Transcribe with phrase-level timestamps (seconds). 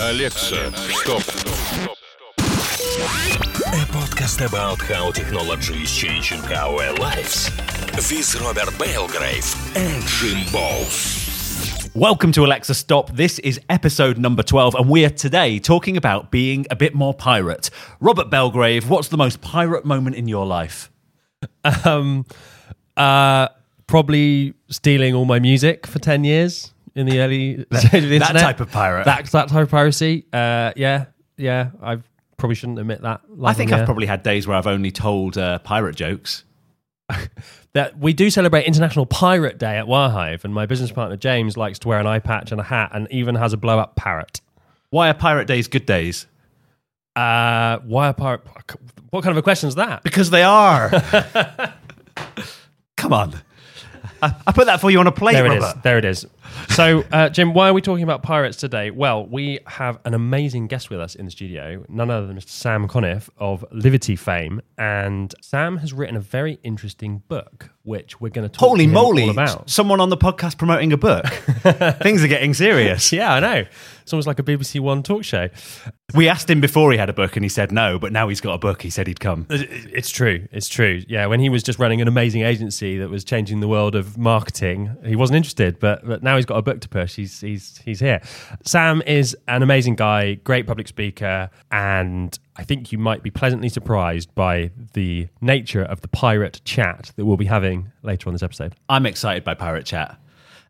[0.00, 1.22] Alexa, stop.
[3.66, 7.50] A podcast about how technology is changing our lives.
[7.96, 11.90] With Robert Belgrave and Jim Bowes.
[11.96, 13.10] Welcome to Alexa Stop.
[13.16, 17.12] This is episode number 12, and we are today talking about being a bit more
[17.12, 17.68] pirate.
[17.98, 20.92] Robert Belgrave, what's the most pirate moment in your life?
[21.84, 22.24] Um,
[22.96, 23.48] uh,
[23.88, 28.32] probably stealing all my music for 10 years in the early stage of the that
[28.32, 29.04] type of pirate.
[29.04, 30.26] That, that type of piracy.
[30.32, 31.70] Uh, yeah, yeah.
[31.80, 31.98] I
[32.36, 33.20] probably shouldn't admit that.
[33.42, 36.44] I think I've probably had days where I've only told uh, pirate jokes.
[37.72, 41.78] that we do celebrate International Pirate Day at Wirehive, and my business partner James likes
[41.80, 44.40] to wear an eye patch and a hat, and even has a blow up parrot.
[44.90, 46.26] Why are pirate days good days?
[47.14, 48.42] Uh, why a pirate?
[49.10, 50.02] What kind of a question is that?
[50.02, 50.90] Because they are.
[52.96, 53.34] Come on.
[54.20, 55.74] I, I put that for you on a plate, There it is.
[55.82, 56.26] There it is.
[56.70, 58.90] So, uh, Jim, why are we talking about pirates today?
[58.90, 62.48] Well, we have an amazing guest with us in the studio, none other than Mr.
[62.50, 64.60] Sam Conniff of Livity fame.
[64.76, 68.92] And Sam has written a very interesting book, which we're going to talk Holy to
[68.92, 69.28] moly.
[69.28, 69.68] about.
[69.68, 71.26] Someone on the podcast promoting a book.
[72.02, 73.12] Things are getting serious.
[73.18, 73.64] Yeah, I know.
[74.02, 75.48] It's almost like a BBC One talk show.
[76.14, 78.40] We asked him before he had a book and he said no, but now he's
[78.40, 78.80] got a book.
[78.82, 79.46] He said he'd come.
[79.50, 80.46] It's true.
[80.52, 81.02] It's true.
[81.08, 84.16] Yeah, when he was just running an amazing agency that was changing the world of
[84.16, 85.78] marketing, he wasn't interested.
[85.80, 87.14] But, but now he's got a book to push.
[87.14, 88.20] He's he's he's here.
[88.64, 93.68] Sam is an amazing guy, great public speaker, and I think you might be pleasantly
[93.68, 98.42] surprised by the nature of the pirate chat that we'll be having later on this
[98.42, 98.74] episode.
[98.88, 100.18] I'm excited by Pirate Chat.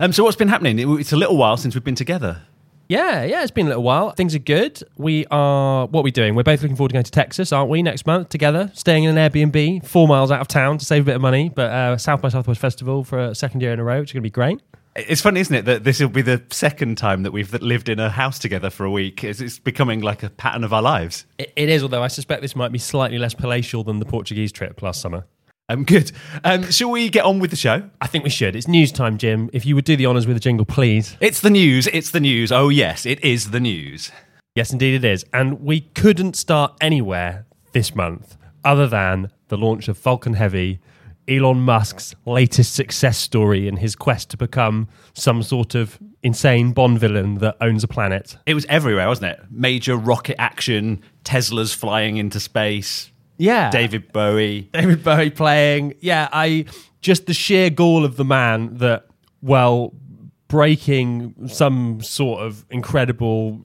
[0.00, 0.78] Um, so what's been happening?
[1.00, 2.42] It's a little while since we've been together.
[2.88, 4.12] Yeah, yeah, it's been a little while.
[4.12, 4.82] Things are good.
[4.96, 6.34] We are what are we doing?
[6.34, 7.82] We're both looking forward to going to Texas, aren't we?
[7.82, 11.04] Next month together, staying in an Airbnb, four miles out of town to save a
[11.04, 11.50] bit of money.
[11.50, 14.12] But uh, South by Southwest Festival for a second year in a row, which is
[14.14, 14.62] going to be great.
[15.06, 18.00] It's funny, isn't it, that this will be the second time that we've lived in
[18.00, 19.22] a house together for a week.
[19.22, 21.24] It's, it's becoming like a pattern of our lives.
[21.38, 24.50] It, it is, although I suspect this might be slightly less palatial than the Portuguese
[24.50, 25.26] trip last summer.
[25.68, 26.12] Um, good.
[26.44, 27.88] Um, shall we get on with the show?
[28.00, 28.56] I think we should.
[28.56, 29.50] It's news time, Jim.
[29.52, 31.16] If you would do the honours with a jingle, please.
[31.20, 31.86] It's the news.
[31.88, 32.50] It's the news.
[32.50, 34.10] Oh, yes, it is the news.
[34.54, 35.24] Yes, indeed it is.
[35.32, 40.80] And we couldn't start anywhere this month other than the launch of Falcon Heavy,
[41.28, 46.98] Elon Musk's latest success story in his quest to become some sort of insane Bond
[46.98, 48.36] villain that owns a planet.
[48.46, 49.40] It was everywhere, wasn't it?
[49.50, 53.70] Major rocket action, Teslas flying into space, Yeah.
[53.70, 54.68] David Bowie.
[54.72, 55.94] David Bowie playing.
[56.00, 56.64] Yeah, I
[57.00, 59.06] just the sheer gall of the man that,
[59.42, 59.94] well,
[60.48, 63.60] breaking some sort of incredible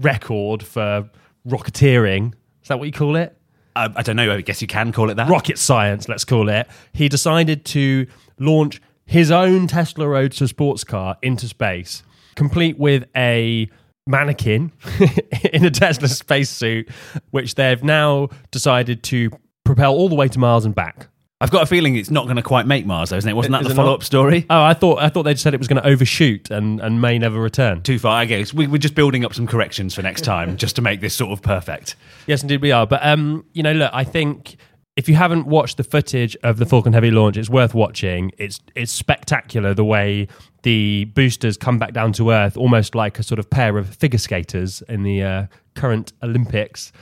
[0.00, 1.08] record for
[1.46, 2.32] rocketeering.
[2.62, 3.35] Is that what you call it?
[3.76, 4.32] I, don't know.
[4.32, 5.28] I guess you can call it that.
[5.28, 6.66] Rocket science, let's call it.
[6.92, 8.06] He decided to
[8.38, 12.02] launch his own Tesla Roadster sports car into space,
[12.34, 13.68] complete with a
[14.06, 14.72] mannequin
[15.52, 16.88] in a Tesla spacesuit,
[17.30, 19.30] which they've now decided to
[19.64, 21.08] propel all the way to Mars and back.
[21.38, 23.34] I've got a feeling it's not going to quite make Mars, though, isn't it?
[23.34, 23.82] Wasn't that Is the it not?
[23.82, 24.46] follow up story?
[24.48, 27.00] Oh, I thought I thought they just said it was going to overshoot and, and
[27.02, 27.82] may never return.
[27.82, 28.54] Too far, I guess.
[28.54, 31.32] We, we're just building up some corrections for next time, just to make this sort
[31.32, 31.94] of perfect.
[32.26, 32.86] Yes, indeed we are.
[32.86, 34.56] But um, you know, look, I think
[34.96, 38.32] if you haven't watched the footage of the Falcon Heavy launch, it's worth watching.
[38.38, 40.28] It's it's spectacular the way
[40.62, 44.18] the boosters come back down to earth, almost like a sort of pair of figure
[44.18, 46.92] skaters in the uh, current Olympics.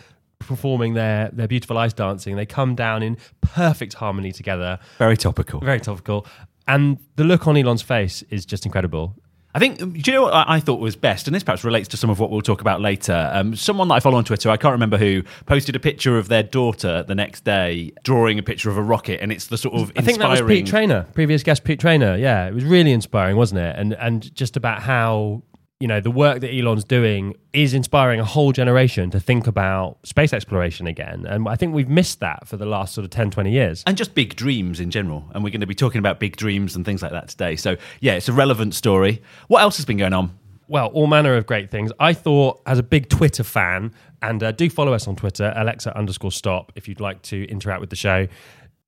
[0.47, 4.79] Performing their, their beautiful ice dancing, they come down in perfect harmony together.
[4.99, 5.61] Very topical.
[5.61, 6.27] Very topical,
[6.67, 9.17] and the look on Elon's face is just incredible.
[9.57, 11.29] I think, do you know what I I thought was best?
[11.29, 13.31] And this perhaps relates to some of what we'll talk about later.
[13.33, 16.27] Um, someone that I follow on Twitter, I can't remember who, posted a picture of
[16.27, 19.75] their daughter the next day, drawing a picture of a rocket, and it's the sort
[19.77, 20.43] of I think that was.
[20.43, 22.17] Pete Trainor, previous guest Pete Trainor.
[22.17, 23.77] Yeah, it was really inspiring, wasn't it?
[23.79, 25.43] And and just about how
[25.81, 29.99] you know the work that Elon's doing is inspiring a whole generation to think about
[30.05, 31.27] space exploration again.
[31.27, 33.83] And I think we've missed that for the last sort of 10, 20 years.
[33.87, 35.25] and just big dreams in general.
[35.35, 37.57] And we're going to be talking about big dreams and things like that today.
[37.57, 39.21] So, yeah, it's a relevant story.
[39.49, 40.39] What else has been going on?
[40.69, 41.93] Well, all manner of great things.
[42.01, 43.93] I thought, as a big Twitter fan,
[44.23, 47.81] and uh, do follow us on Twitter, Alexa underscore stop, if you'd like to interact
[47.81, 48.27] with the show.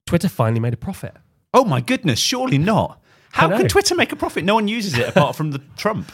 [0.06, 1.14] Twitter finally made a profit.
[1.52, 3.02] Oh my goodness, surely not.
[3.36, 4.44] How can Twitter make a profit?
[4.44, 6.10] No one uses it apart from the Trump.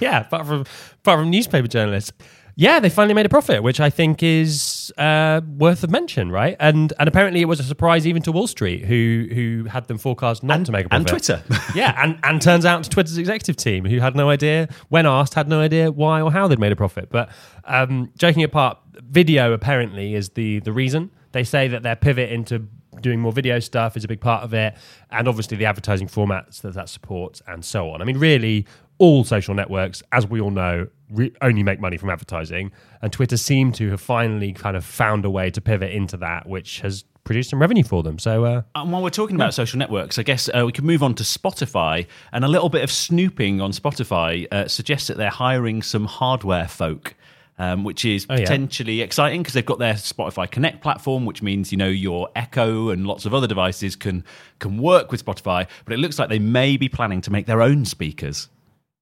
[0.00, 2.12] yeah, apart from apart from newspaper journalists.
[2.54, 6.54] Yeah, they finally made a profit, which I think is uh, worth of mention, right?
[6.60, 9.96] And and apparently it was a surprise even to Wall Street, who who had them
[9.96, 11.00] forecast not And- to make a profit.
[11.00, 11.08] and.
[11.08, 11.42] Twitter.
[11.74, 15.32] yeah, and and turns out to Twitter's executive team, who had no idea when asked,
[15.32, 17.08] had no idea why or how they'd made a profit.
[17.10, 17.30] But
[17.64, 21.10] um, joking apart, video apparently is the the reason.
[21.32, 22.68] They say that their pivot into
[23.00, 24.74] doing more video stuff is a big part of it,
[25.10, 28.02] and obviously the advertising formats that that supports, and so on.
[28.02, 28.66] I mean, really,
[28.98, 32.70] all social networks, as we all know, re- only make money from advertising.
[33.00, 36.48] And Twitter seemed to have finally kind of found a way to pivot into that,
[36.48, 38.18] which has produced some revenue for them.
[38.18, 41.02] So, uh, And while we're talking about social networks, I guess uh, we can move
[41.02, 42.06] on to Spotify.
[42.32, 46.68] And a little bit of snooping on Spotify uh, suggests that they're hiring some hardware
[46.68, 47.14] folk.
[47.58, 48.40] Um, which is Oh, yeah.
[48.40, 52.88] potentially exciting because they've got their Spotify Connect platform, which means you know your Echo
[52.88, 54.24] and lots of other devices can
[54.58, 55.68] can work with Spotify.
[55.84, 58.48] But it looks like they may be planning to make their own speakers.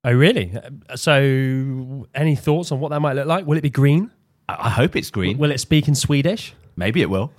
[0.05, 0.53] oh, really?
[0.97, 3.47] So, any thoughts on what that might look like?
[3.47, 4.11] Will it be green?
[4.49, 5.39] I, I hope it's green.
[5.39, 6.53] Will it speak in Swedish?
[6.77, 7.33] Maybe it will.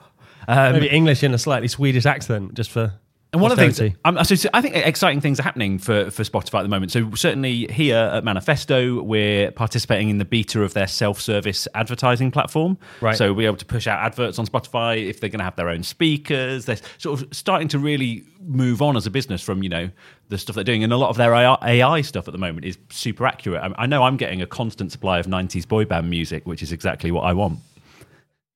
[0.47, 2.93] Um, Maybe English in a slightly Swedish accent, just for.
[3.33, 3.95] And one of the things, posterity.
[4.03, 6.91] um, so, so I think exciting things are happening for, for Spotify at the moment.
[6.91, 12.77] So certainly here at Manifesto, we're participating in the beta of their self-service advertising platform.
[12.99, 13.15] Right.
[13.15, 15.55] So we'll be able to push out adverts on Spotify if they're going to have
[15.55, 16.65] their own speakers.
[16.65, 19.89] They're sort of starting to really move on as a business from you know
[20.27, 22.65] the stuff they're doing, and a lot of their AI, AI stuff at the moment
[22.65, 23.61] is super accurate.
[23.61, 26.71] I, I know I'm getting a constant supply of '90s boy band music, which is
[26.71, 27.59] exactly what I want.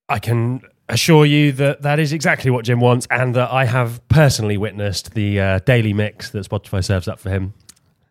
[0.09, 4.05] I can assure you that that is exactly what Jim wants, and that I have
[4.09, 7.53] personally witnessed the uh, daily mix that Spotify serves up for him.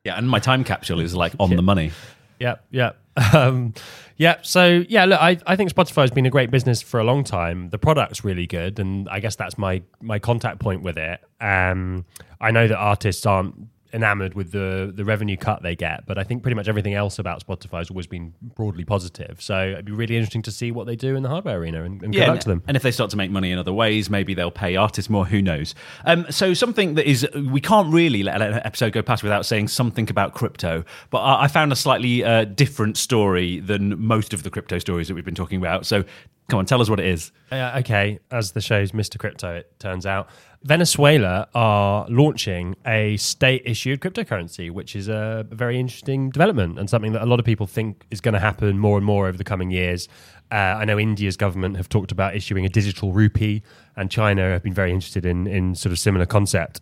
[0.04, 1.92] Yeah, and my time capsule is like on the money.
[2.38, 2.92] Yeah, yeah.
[3.32, 3.74] Um,
[4.16, 7.04] yeah, so yeah, look, I, I think Spotify has been a great business for a
[7.04, 7.70] long time.
[7.70, 11.20] The product's really good, and I guess that's my my contact point with it.
[11.40, 12.04] Um,
[12.40, 16.24] I know that artists aren't enamored with the the revenue cut they get, but I
[16.24, 19.40] think pretty much everything else about Spotify has always been broadly positive.
[19.40, 22.02] So it'd be really interesting to see what they do in the hardware arena, and,
[22.02, 22.62] and and, to them.
[22.66, 25.24] and if they start to make money in other ways, maybe they'll pay artists more.
[25.24, 25.74] Who knows?
[26.04, 29.68] Um, so something that is we can't really let an episode go past without saying
[29.68, 30.84] something about crypto.
[31.10, 35.08] But I, I found a slightly uh, different story than most of the crypto stories
[35.08, 35.86] that we've been talking about.
[35.86, 36.04] So
[36.48, 37.32] come on, tell us what it is.
[37.50, 39.18] Uh, okay, as the show's Mr.
[39.18, 40.28] Crypto, it turns out.
[40.64, 47.12] Venezuela are launching a state issued cryptocurrency, which is a very interesting development and something
[47.12, 49.44] that a lot of people think is going to happen more and more over the
[49.44, 50.08] coming years.
[50.50, 53.62] Uh, I know India's government have talked about issuing a digital rupee,
[53.94, 56.80] and China have been very interested in, in sort of similar concept.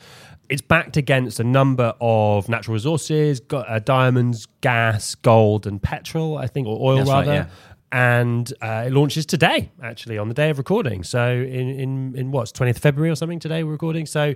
[0.49, 6.39] It's backed against a number of natural resources, got, uh, diamonds, gas, gold, and petrol,
[6.39, 7.47] I think, or oil That's right, rather yeah.
[7.93, 11.05] And uh, it launches today, actually, on the day of recording.
[11.05, 14.07] So in in in what's twentieth February or something today we're recording.
[14.07, 14.35] So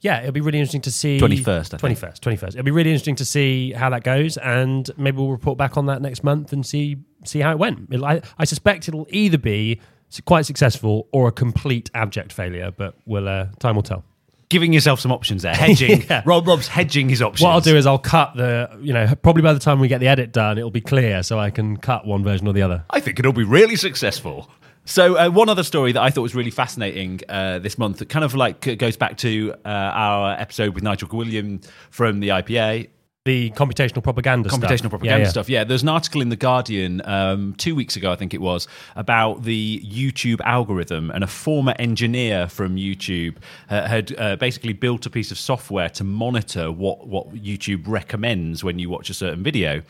[0.00, 2.54] yeah, it'll be really interesting to see twenty first, twenty first, twenty first.
[2.54, 5.86] It'll be really interesting to see how that goes, and maybe we'll report back on
[5.86, 7.88] that next month and see see how it went.
[7.90, 9.80] It'll, I, I suspect it'll either be
[10.24, 14.04] quite successful or a complete abject failure, but we'll uh, time will tell.
[14.48, 16.02] Giving yourself some options there, hedging.
[16.08, 16.22] Yeah.
[16.26, 17.44] Rob Rob's hedging his options.
[17.44, 20.00] What I'll do is I'll cut the, you know, probably by the time we get
[20.00, 22.84] the edit done, it'll be clear so I can cut one version or the other.
[22.90, 24.48] I think it'll be really successful.
[24.86, 28.08] So, uh, one other story that I thought was really fascinating uh, this month, that
[28.08, 31.60] kind of like uh, goes back to uh, our episode with Nigel William
[31.90, 32.88] from the IPA,
[33.28, 34.60] The computational propaganda stuff.
[34.60, 35.28] computational propaganda Yeah, yeah.
[35.36, 35.48] stuff.
[35.50, 38.66] Yeah, there's an article in the Guardian um, two weeks ago, I think it was,
[38.96, 43.34] about the YouTube algorithm, and a former engineer from YouTube
[43.68, 48.64] uh, had uh, basically built a piece of software to monitor what what YouTube recommends
[48.64, 49.82] when you watch a certain video.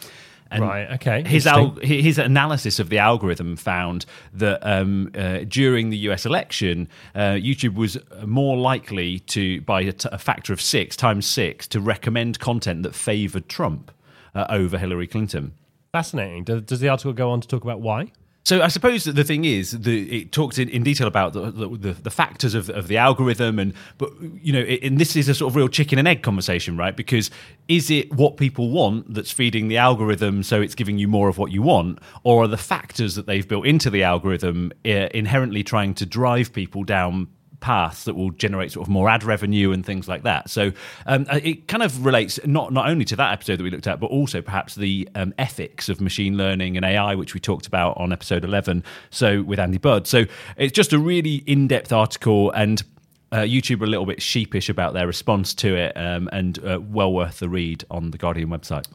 [0.50, 5.90] And Right, okay, His al- his analysis of the algorithm found that um, uh, during
[5.90, 10.60] the US election, uh, YouTube was more likely to, by a, t- a factor of
[10.60, 13.90] six times six, to recommend content that favored Trump
[14.34, 15.52] uh, over Hillary Clinton.
[15.92, 16.44] Fascinating.
[16.44, 18.12] Does, does the article go on to talk about why?
[18.48, 21.50] So I suppose that the thing is, the, it talks in, in detail about the,
[21.50, 25.28] the, the, factors of, of the algorithm, and but you know, it, and this is
[25.28, 26.96] a sort of real chicken and egg conversation, right?
[26.96, 27.30] Because
[27.68, 31.36] is it what people want that's feeding the algorithm, so it's giving you more of
[31.36, 35.62] what you want, or are the factors that they've built into the algorithm uh, inherently
[35.62, 37.28] trying to drive people down
[37.60, 40.50] paths that will generate sort of more ad revenue and things like that.
[40.50, 40.72] So
[41.06, 44.00] um, it kind of relates not not only to that episode that we looked at,
[44.00, 47.96] but also perhaps the um, ethics of machine learning and AI, which we talked about
[47.96, 48.84] on episode eleven.
[49.10, 50.06] So with Andy Budd.
[50.06, 50.24] So
[50.56, 52.82] it's just a really in depth article and.
[53.30, 56.80] Uh, YouTube are a little bit sheepish about their response to it, um, and uh,
[56.80, 58.86] well worth the read on the Guardian website.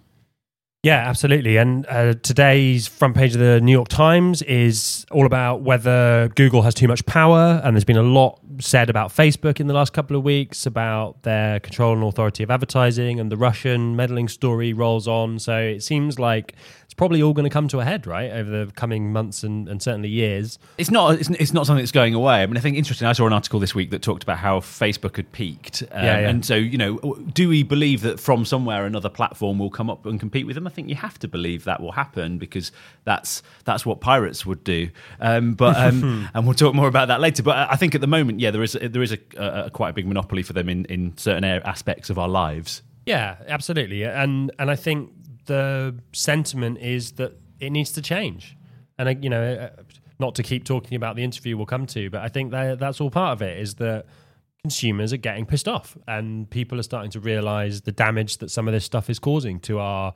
[0.83, 1.55] Yeah, absolutely.
[1.55, 6.61] And uh, today's front page of the New York Times is all about whether Google
[6.63, 7.61] has too much power.
[7.63, 11.23] And there's been a lot said about Facebook in the last couple of weeks about
[11.23, 15.39] their control and authority of advertising, and the Russian meddling story rolls on.
[15.39, 16.53] So it seems like
[16.93, 19.67] it's probably all going to come to a head, right, over the coming months and,
[19.67, 20.59] and certainly years.
[20.77, 21.15] It's not.
[21.15, 22.43] It's, it's not something that's going away.
[22.43, 23.07] I mean, I think interesting.
[23.07, 26.19] I saw an article this week that talked about how Facebook had peaked, um, Yeah,
[26.19, 26.29] yeah.
[26.29, 26.99] and so you know,
[27.33, 30.67] do we believe that from somewhere another platform will come up and compete with them?
[30.67, 32.71] I think you have to believe that will happen because
[33.05, 34.91] that's that's what pirates would do.
[35.19, 37.41] Um, but um, and we'll talk more about that later.
[37.41, 39.69] But I I think at the moment, yeah, there is there is a, a, a
[39.71, 42.83] quite a big monopoly for them in in certain aspects of our lives.
[43.07, 44.03] Yeah, absolutely.
[44.03, 45.11] And and I think
[45.45, 48.57] the sentiment is that it needs to change.
[48.97, 49.81] And, uh, you know, uh,
[50.19, 53.01] not to keep talking about the interview we'll come to, but I think that that's
[53.01, 54.05] all part of it is that
[54.63, 58.67] consumers are getting pissed off and people are starting to realize the damage that some
[58.67, 60.13] of this stuff is causing to our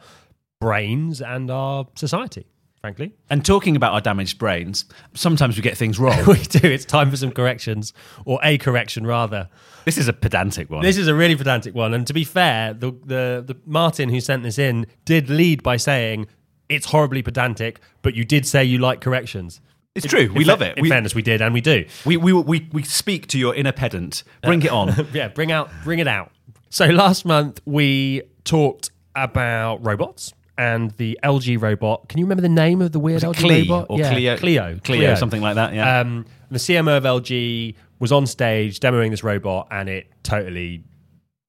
[0.62, 2.46] brains and our society
[2.88, 3.14] frankly.
[3.30, 6.18] And talking about our damaged brains, sometimes we get things wrong.
[6.28, 6.68] we do.
[6.70, 7.92] It's time for some corrections,
[8.26, 9.50] or a correction rather.
[9.86, 10.84] This is a pedantic one.
[10.84, 11.94] This is a really pedantic one.
[11.94, 15.78] And to be fair, the, the, the Martin who sent this in did lead by
[15.78, 16.28] saying
[16.70, 19.60] it's horribly pedantic, but you did say you like corrections.
[19.96, 20.32] It's true.
[20.34, 20.78] We in love fa- it.
[20.78, 21.86] In We, fairness, we did, and we do.
[22.06, 24.24] we, we, we, we speak to your inner pedant.
[24.44, 25.08] Bring it on.
[25.14, 26.32] yeah, bring out, bring it out.
[26.70, 32.10] So last month we talked about robots and the LG robot.
[32.10, 33.88] Can you remember the name of the weird LG Clee robot?
[33.90, 34.38] or yeah, Clio?
[34.38, 36.00] Clio, Clio, something like that, yeah.
[36.00, 40.84] Um, the CMO of LG was on stage demoing this robot, and it totally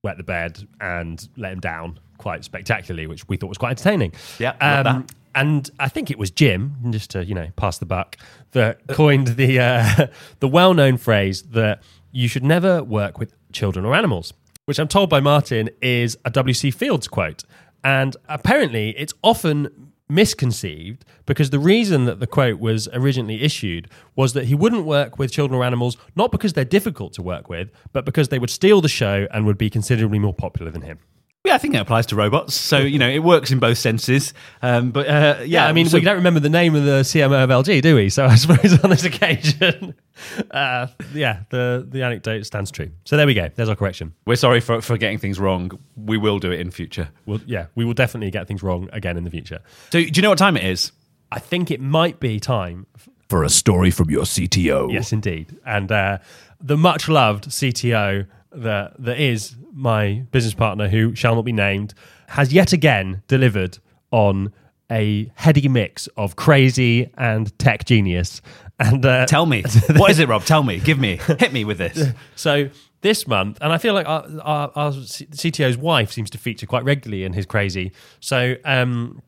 [0.02, 4.12] wet the bed and let him down quite spectacularly, which we thought was quite entertaining.
[4.38, 8.16] Yeah, um, and I think it was Jim, just to you know pass the buck,
[8.52, 10.06] that coined the uh,
[10.40, 14.32] the well known phrase that you should never work with children or animals,
[14.64, 16.70] which I'm told by Martin is a W.C.
[16.70, 17.44] Fields quote,
[17.84, 24.32] and apparently it's often misconceived because the reason that the quote was originally issued was
[24.32, 27.70] that he wouldn't work with children or animals not because they're difficult to work with,
[27.92, 30.98] but because they would steal the show and would be considerably more popular than him.
[31.44, 32.54] Yeah, I think it applies to robots.
[32.54, 34.34] So, you know, it works in both senses.
[34.60, 37.00] Um, but uh, yeah, Yeah, I mean, so- we don't remember the name of the
[37.02, 38.08] CMO of LG, do we?
[38.10, 39.94] So I suppose on this occasion,
[40.50, 42.90] uh, yeah, the, the anecdote stands true.
[43.04, 43.48] So there we go.
[43.54, 44.14] There's our correction.
[44.26, 45.70] we're sorry for, for getting things wrong.
[45.96, 47.08] We will do it in future.
[47.24, 49.60] We'll, yeah, we will definitely get things wrong again in the future.
[49.90, 50.92] So, do you know what time it is?
[51.32, 52.86] I think it might be time.
[53.28, 54.90] For a story from your CTO.
[54.90, 55.54] Yes, indeed.
[55.66, 56.18] And uh,
[56.62, 61.94] the much loved CTO that, that is my business partner, who shall not be named,
[62.28, 63.78] has yet again delivered
[64.10, 64.52] on
[64.90, 68.42] a heady mix of crazy and tech genius.
[68.80, 69.64] And uh, Tell me.
[69.96, 70.44] what is it, Rob?
[70.44, 70.78] Tell me.
[70.78, 71.16] Give me.
[71.16, 72.12] Hit me with this.
[72.36, 72.70] So
[73.00, 76.84] this month, and I feel like our, our, our CTO's wife seems to feature quite
[76.84, 77.90] regularly in his crazy.
[78.20, 79.20] So um,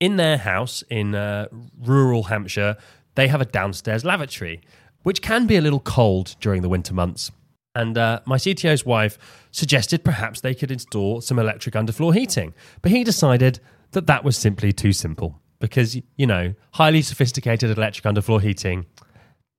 [0.00, 2.78] in their house in uh, rural Hampshire,
[3.14, 4.62] they have a downstairs lavatory,
[5.02, 7.30] which can be a little cold during the winter months.
[7.78, 12.90] And uh, my CTO's wife suggested perhaps they could install some electric underfloor heating, but
[12.90, 13.60] he decided
[13.92, 18.84] that that was simply too simple because you know highly sophisticated electric underfloor heating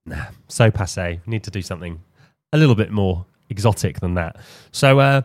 [0.04, 1.20] nah, so passe.
[1.24, 2.02] We need to do something
[2.52, 4.36] a little bit more exotic than that.
[4.70, 5.22] So uh,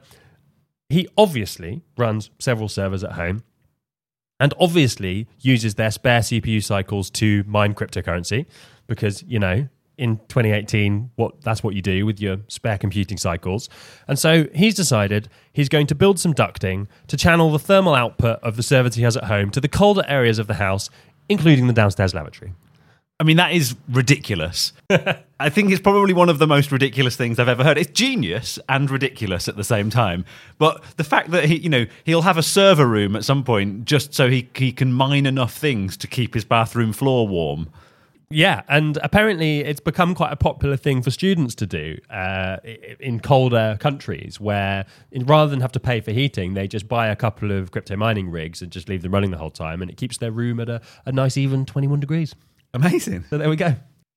[0.88, 3.44] he obviously runs several servers at home
[4.40, 8.46] and obviously uses their spare CPU cycles to mine cryptocurrency
[8.88, 13.70] because, you know, in 2018, what that's what you do with your spare computing cycles.
[14.08, 18.40] And so he's decided he's going to build some ducting to channel the thermal output
[18.42, 20.90] of the servers he has at home to the colder areas of the house,
[21.30, 22.54] including the downstairs lavatory.
[23.18, 24.74] I mean, that is ridiculous.
[25.40, 27.78] I think it's probably one of the most ridiculous things I've ever heard.
[27.78, 30.26] It's genius and ridiculous at the same time.
[30.58, 33.86] But the fact that he, you know, he'll have a server room at some point
[33.86, 37.70] just so he he can mine enough things to keep his bathroom floor warm.
[38.36, 42.58] Yeah, and apparently it's become quite a popular thing for students to do uh,
[43.00, 47.08] in colder countries where in, rather than have to pay for heating, they just buy
[47.08, 49.90] a couple of crypto mining rigs and just leave them running the whole time, and
[49.90, 52.36] it keeps their room at a, a nice even 21 degrees.
[52.74, 53.24] Amazing.
[53.30, 53.74] So there we go.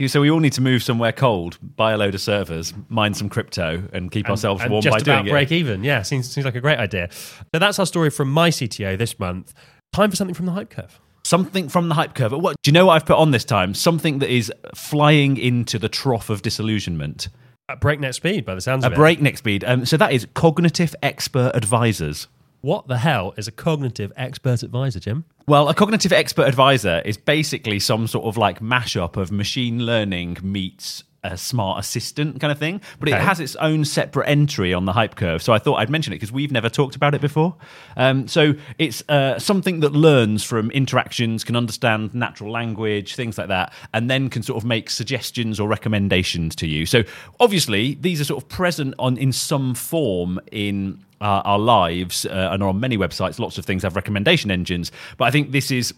[0.09, 3.29] So we all need to move somewhere cold, buy a load of servers, mine some
[3.29, 5.85] crypto, and keep ourselves and warm just by about doing break even.
[5.85, 7.09] Yeah, seems, seems like a great idea.
[7.13, 9.55] So that's our story from my CTO this month.
[9.93, 11.01] Time for something from the hype curve.
[11.29, 12.33] Something from the hype curve.
[12.33, 12.87] What do you know?
[12.87, 13.75] What I've put on this time?
[13.75, 17.29] Something that is flying into the trough of disillusionment.
[17.69, 18.95] At breakneck speed, by the sounds of it.
[18.95, 19.63] At breakneck speed.
[19.63, 22.29] Um, so that is cognitive expert advisors.
[22.63, 25.27] What the hell is a cognitive expert advisor, Jim?
[25.47, 30.39] Well, a cognitive expert advisor is basically some sort of like mashup of machine learning
[30.43, 34.85] meets a smart assistant kind of thing, but it has its own separate entry on
[34.85, 35.43] the hype curve.
[35.43, 37.55] So I thought I'd mention it because we've never talked about it before.
[37.97, 43.49] Um, so it's uh, something that learns from interactions, can understand natural language, things like
[43.49, 46.87] that, and then can sort of make suggestions or recommendations to you.
[46.87, 47.05] So
[47.41, 52.51] obviously, these are sort of present on in some form in uh, our lives uh,
[52.53, 53.39] and on many websites.
[53.39, 55.95] Lots of things have recommendation engines, but I think this is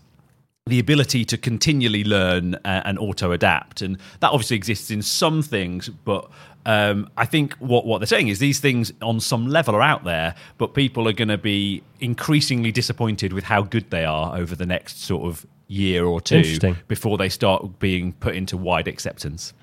[0.67, 5.43] the ability to continually learn uh, and auto adapt and that obviously exists in some
[5.43, 6.31] things but
[6.67, 10.05] um, i think what, what they're saying is these things on some level are out
[10.05, 14.55] there but people are going to be increasingly disappointed with how good they are over
[14.55, 16.43] the next sort of year or two
[16.88, 19.55] before they start being put into wide acceptance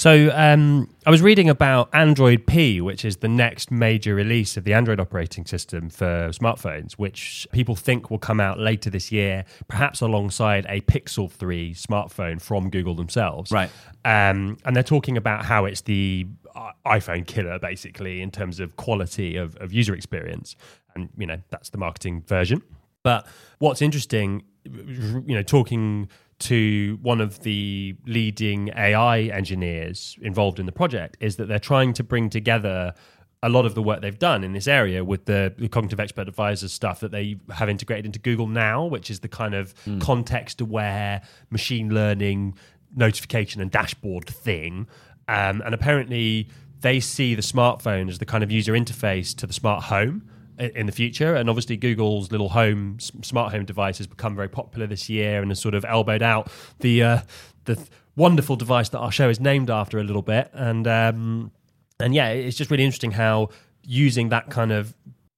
[0.00, 4.64] So um, I was reading about Android P, which is the next major release of
[4.64, 9.44] the Android operating system for smartphones, which people think will come out later this year,
[9.68, 13.52] perhaps alongside a Pixel 3 smartphone from Google themselves.
[13.52, 13.68] Right.
[14.06, 16.26] Um, and they're talking about how it's the
[16.56, 20.56] uh, iPhone killer, basically, in terms of quality of, of user experience.
[20.94, 22.62] And, you know, that's the marketing version.
[23.02, 23.26] But
[23.58, 26.08] what's interesting, you know, talking
[26.40, 31.92] to one of the leading AI engineers involved in the project is that they're trying
[31.94, 32.94] to bring together
[33.42, 36.28] a lot of the work they've done in this area with the, the cognitive expert
[36.28, 40.00] advisors stuff that they have integrated into Google Now, which is the kind of mm.
[40.00, 42.54] context aware machine learning
[42.94, 44.86] notification and dashboard thing.
[45.28, 46.48] Um, and apparently,
[46.80, 50.28] they see the smartphone as the kind of user interface to the smart home
[50.60, 51.34] in the future.
[51.34, 55.50] And obviously, Google's little home smart home device has become very popular this year and
[55.50, 56.50] has sort of elbowed out
[56.80, 57.20] the uh,
[57.64, 57.78] the
[58.16, 60.50] wonderful device that our show is named after a little bit.
[60.52, 61.52] And um,
[61.98, 63.48] and yeah, it's just really interesting how
[63.82, 64.94] using that kind of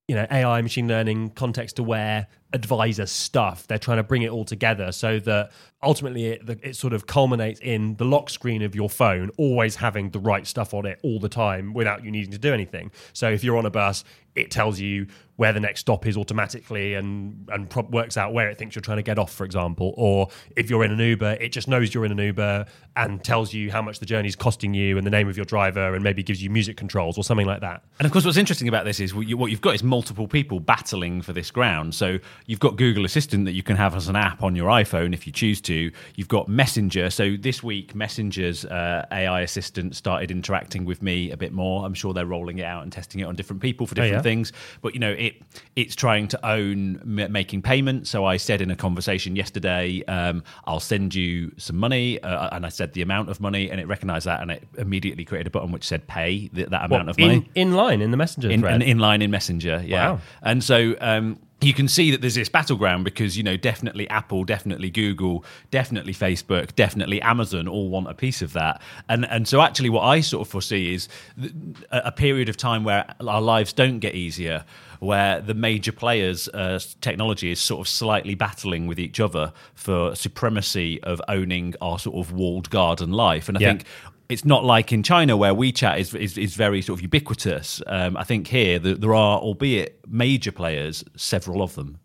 [0.08, 3.66] you know AI, machine learning, context aware advisor stuff.
[3.66, 5.52] They're trying to bring it all together so that
[5.82, 10.10] ultimately it, it, sort of culminates in the lock screen of your phone always having
[10.10, 12.90] the right stuff on it all the time without you needing to do anything.
[13.12, 16.94] So if you're on a bus, it tells you where the next stop is automatically
[16.94, 19.94] and and pro- works out where it thinks you're trying to get off, for example.
[19.96, 23.52] Or if you're in an Uber, it just knows you're in an Uber and tells
[23.52, 26.04] you how much the journey is costing you and the name of your driver and
[26.04, 27.82] maybe gives you music controls or something like that.
[27.98, 31.22] And of course, what's interesting about this is what you've got is multiple people battling
[31.22, 31.94] for this ground.
[31.94, 35.14] So you've got Google Assistant that you can have as an app on your iPhone
[35.14, 35.90] if you choose to.
[36.14, 37.10] You've got Messenger.
[37.10, 41.84] So this week, Messenger's uh, AI assistant started interacting with me a bit more.
[41.86, 44.16] I'm sure they're rolling it out and testing it on different people for different oh,
[44.18, 44.21] yeah.
[44.22, 44.52] Things.
[44.80, 45.42] But you know, it
[45.76, 48.10] it's trying to own m- making payments.
[48.10, 52.66] So I said in a conversation yesterday, um, I'll send you some money, uh, and
[52.66, 55.50] I said the amount of money, and it recognised that, and it immediately created a
[55.50, 58.50] button which said pay th- that amount of money in, in, line in the Messenger
[58.50, 58.76] in, thread.
[58.76, 60.12] In, in line in Messenger, yeah.
[60.12, 60.20] Wow.
[60.42, 60.94] And so.
[61.00, 65.44] Um, you can see that there's this battleground because you know definitely Apple, definitely Google,
[65.70, 70.02] definitely Facebook, definitely Amazon all want a piece of that, and and so actually what
[70.02, 71.08] I sort of foresee is
[71.90, 74.64] a period of time where our lives don't get easier,
[75.00, 80.14] where the major players' uh, technology is sort of slightly battling with each other for
[80.14, 83.68] supremacy of owning our sort of walled garden life, and I yeah.
[83.68, 83.84] think
[84.28, 87.82] it's not like in China where WeChat is is, is very sort of ubiquitous.
[87.86, 91.98] Um, I think here the, there are, albeit major players, several of them.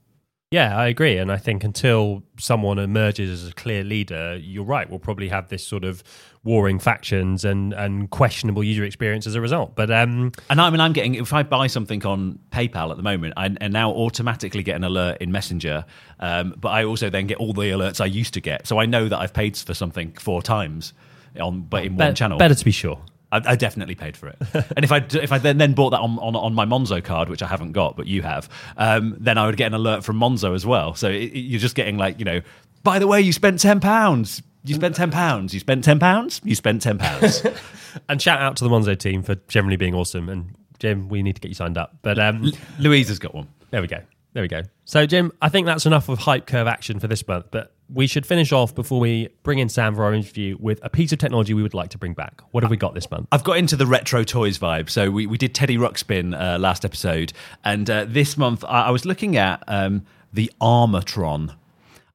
[0.50, 4.90] Yeah, I agree, and I think until someone emerges as a clear leader, you're right.
[4.90, 6.02] We'll probably have this sort of
[6.46, 9.76] warring factions and and questionable user experience as a result.
[9.76, 13.04] But um, and I mean, I'm getting if I buy something on PayPal at the
[13.04, 15.84] moment, I, I now automatically get an alert in Messenger.
[16.22, 18.86] Um, but I also then get all the alerts I used to get, so I
[18.86, 20.94] know that I've paid for something four times
[21.40, 22.38] on but in one channel.
[22.38, 23.00] Better to be sure.
[23.32, 24.38] I, I, definitely paid for it.
[24.76, 27.30] and if I if I then, then bought that on, on, on my Monzo card,
[27.30, 30.18] which I haven't got, but you have, um, then I would get an alert from
[30.18, 30.96] Monzo as well.
[30.96, 32.42] So it, it, you're just getting like you know,
[32.84, 34.42] by the way, you spent ten pounds.
[34.64, 35.54] You spent ten pounds.
[35.54, 36.42] You spent ten pounds.
[36.44, 37.44] You spent ten pounds.
[38.10, 40.30] and shout out to the Monzo team for generally being awesome.
[40.30, 41.98] And Jim, we need to get you signed up.
[42.02, 43.48] But um, L- Louise has got one.
[43.72, 44.00] There we go.
[44.34, 44.62] There we go.
[44.86, 47.48] So, Jim, I think that's enough of hype curve action for this month.
[47.52, 50.90] But we should finish off before we bring in Sam for our interview with a
[50.90, 52.42] piece of technology we would like to bring back.
[52.52, 53.28] What have we got this month?
[53.32, 54.90] I've got into the retro toys vibe.
[54.90, 58.92] So we, we did Teddy Ruxpin uh, last episode, and uh, this month I, I,
[58.92, 61.56] was looking at um, the Armatron.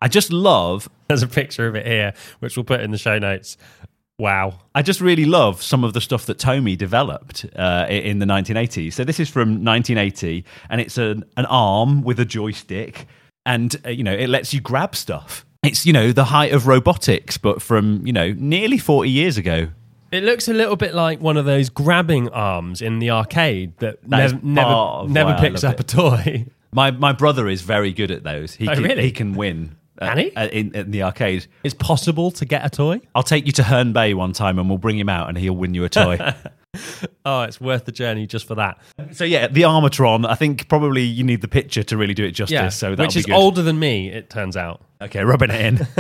[0.01, 0.89] I just love.
[1.09, 3.57] There's a picture of it here, which we'll put in the show notes.
[4.19, 4.61] Wow.
[4.75, 8.93] I just really love some of the stuff that Tomy developed uh, in the 1980s.
[8.93, 13.07] So this is from 1980, and it's an, an arm with a joystick,
[13.47, 16.67] and uh, you know it lets you grab stuff it's you know the height of
[16.67, 19.69] robotics, but from you know nearly forty years ago.
[20.11, 24.03] It looks a little bit like one of those grabbing arms in the arcade that,
[24.11, 25.93] that nev- never never picks up it.
[25.93, 26.47] a toy.
[26.75, 28.55] My my brother is very good at those.
[28.55, 29.03] He oh, can, really?
[29.03, 29.77] he can win.
[29.99, 30.35] Uh, can he?
[30.35, 31.47] Uh, in, in, the arcade.
[31.63, 33.03] It's possible to get a toy?
[33.15, 35.55] I'll take you to Herne Bay one time and we'll bring him out and he'll
[35.55, 36.19] win you a toy.
[37.27, 38.79] oh, it's worth the journey just for that.
[39.13, 40.27] So yeah, the Armatron.
[40.27, 42.53] I think probably you need the picture to really do it justice.
[42.53, 44.83] Yeah, so which is older than me, it turns out.
[45.01, 45.77] Okay, rubbing it in.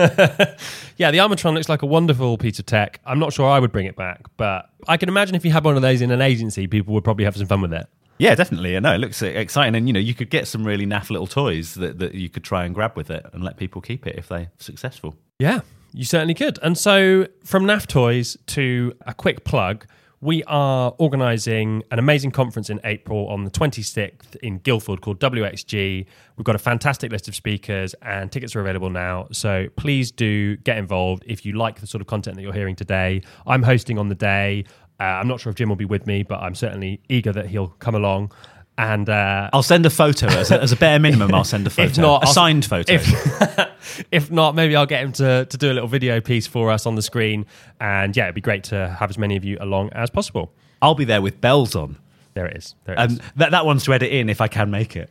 [0.96, 3.00] yeah, the Armatron looks like a wonderful piece of tech.
[3.04, 5.64] I'm not sure I would bring it back, but I can imagine if you had
[5.64, 7.86] one of those in an agency, people would probably have some fun with it.
[8.18, 8.76] Yeah, definitely.
[8.76, 11.26] I know it looks exciting, and you know, you could get some really naff little
[11.26, 14.16] toys that, that you could try and grab with it, and let people keep it
[14.16, 15.16] if they're successful.
[15.38, 15.60] Yeah,
[15.92, 16.58] you certainly could.
[16.62, 19.86] And so, from naff toys to a quick plug,
[20.22, 26.06] we are organising an amazing conference in April on the 26th in Guildford called WXG.
[26.36, 29.26] We've got a fantastic list of speakers and tickets are available now.
[29.32, 32.76] So please do get involved if you like the sort of content that you're hearing
[32.76, 33.22] today.
[33.48, 34.64] I'm hosting on the day.
[35.00, 37.48] Uh, I'm not sure if Jim will be with me, but I'm certainly eager that
[37.48, 38.30] he'll come along.
[38.78, 41.34] And uh, I'll send a photo as a, as a bare minimum.
[41.34, 42.94] I'll send a photo, if not, a I'll- signed photo.
[42.94, 46.70] if, if not, maybe I'll get him to, to do a little video piece for
[46.70, 47.44] us on the screen.
[47.80, 50.52] And yeah, it'd be great to have as many of you along as possible.
[50.80, 51.98] I'll be there with bells on.
[52.34, 52.74] There it is.
[52.84, 53.18] There it is.
[53.18, 55.10] Um, that that one's to edit in if I can make it.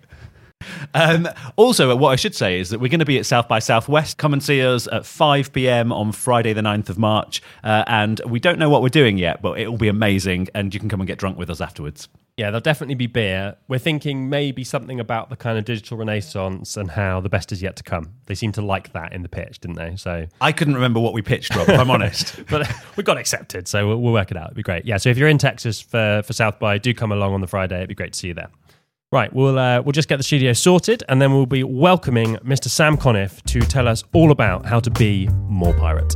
[0.93, 3.59] Um, also, what I should say is that we're going to be at South by
[3.59, 4.17] Southwest.
[4.17, 5.91] Come and see us at 5 p.m.
[5.91, 7.41] on Friday, the 9th of March.
[7.63, 10.49] Uh, and we don't know what we're doing yet, but it will be amazing.
[10.53, 12.09] And you can come and get drunk with us afterwards.
[12.37, 13.57] Yeah, there'll definitely be beer.
[13.67, 17.61] We're thinking maybe something about the kind of digital renaissance and how the best is
[17.61, 18.13] yet to come.
[18.25, 19.95] They seem to like that in the pitch, didn't they?
[19.97, 22.41] So, I couldn't remember what we pitched, Rob, if I'm honest.
[22.49, 24.45] but we got accepted, so we'll, we'll work it out.
[24.47, 24.85] It'd be great.
[24.85, 27.47] Yeah, so if you're in Texas for, for South by, do come along on the
[27.47, 27.77] Friday.
[27.77, 28.49] It'd be great to see you there.
[29.11, 32.69] Right, we'll uh, we'll just get the studio sorted, and then we'll be welcoming Mr.
[32.69, 36.15] Sam Conniff to tell us all about how to be more pirate.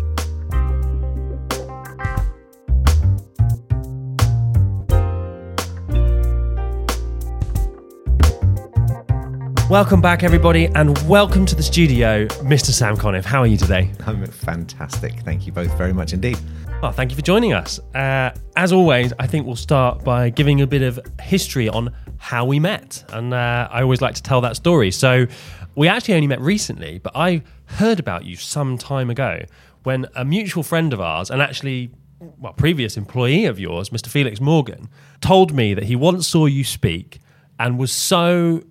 [9.68, 12.70] Welcome back, everybody, and welcome to the studio, Mr.
[12.70, 13.26] Sam Conniff.
[13.26, 13.92] How are you today?
[14.06, 15.14] I'm fantastic.
[15.22, 16.38] Thank you both very much indeed.
[16.84, 17.80] Well, thank you for joining us.
[17.96, 22.46] Uh, as always, I think we'll start by giving a bit of history on how
[22.46, 23.04] we met.
[23.10, 24.92] And uh, I always like to tell that story.
[24.92, 25.26] So,
[25.74, 29.46] we actually only met recently, but I heard about you some time ago
[29.82, 34.10] when a mutual friend of ours, and actually, well, previous employee of yours, Mr.
[34.10, 34.90] Felix Morgan,
[35.22, 37.20] told me that he once saw you speak
[37.58, 38.62] and was so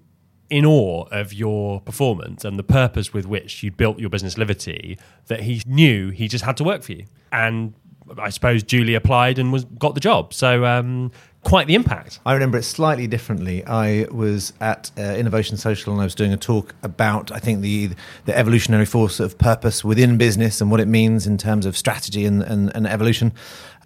[0.51, 4.99] in awe of your performance and the purpose with which you built your business Livity
[5.27, 7.05] that he knew he just had to work for you.
[7.33, 7.75] And
[8.19, 10.35] I suppose Julie applied and was got the job.
[10.35, 11.11] So um,
[11.45, 12.19] quite the impact.
[12.27, 13.65] I remember it slightly differently.
[13.67, 17.61] I was at uh, Innovation Social and I was doing a talk about, I think,
[17.61, 17.91] the
[18.25, 22.25] the evolutionary force of purpose within business and what it means in terms of strategy
[22.27, 23.33] and, and, and evolution.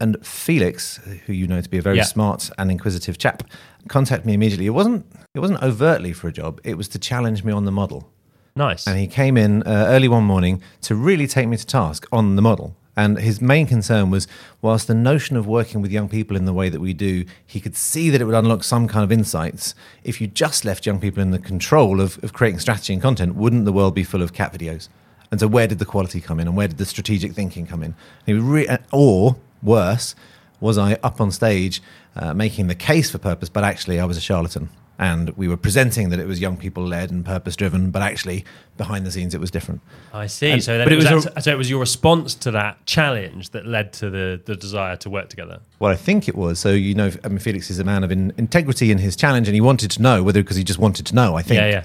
[0.00, 2.04] And Felix, who you know to be a very Yeah.
[2.04, 3.42] smart and inquisitive chap,
[3.88, 4.66] contacted me immediately.
[4.66, 6.60] It wasn't it wasn't overtly for a job.
[6.64, 8.08] It was to challenge me on the model.
[8.56, 8.86] Nice.
[8.86, 12.34] And he came in uh, early one morning to really take me to task on
[12.36, 12.74] the model.
[12.98, 14.26] And his main concern was,
[14.60, 17.60] whilst the notion of working with young people in the way that we do, he
[17.60, 19.76] could see that it would unlock some kind of insights.
[20.02, 23.36] If you just left young people in the control of, of creating strategy and content,
[23.36, 24.88] wouldn't the world be full of cat videos?
[25.30, 27.84] And so, where did the quality come in, and where did the strategic thinking come
[27.84, 27.94] in?
[28.26, 30.16] Re- or worse,
[30.58, 31.80] was I up on stage
[32.16, 34.70] uh, making the case for purpose, but actually I was a charlatan?
[35.00, 38.44] And we were presenting that it was young people led and purpose driven, but actually
[38.76, 39.80] behind the scenes it was different.
[40.12, 40.50] I see.
[40.50, 42.50] And- so, then but it it was, was that- so it was your response to
[42.50, 45.60] that challenge that led to the, the desire to work together.
[45.78, 46.58] Well, I think it was.
[46.58, 49.46] So, you know, I mean, Felix is a man of in, integrity in his challenge,
[49.46, 51.60] and he wanted to know whether because he just wanted to know, I think.
[51.60, 51.84] Yeah, yeah.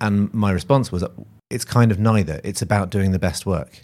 [0.00, 1.04] And my response was,
[1.50, 2.40] it's kind of neither.
[2.44, 3.80] It's about doing the best work.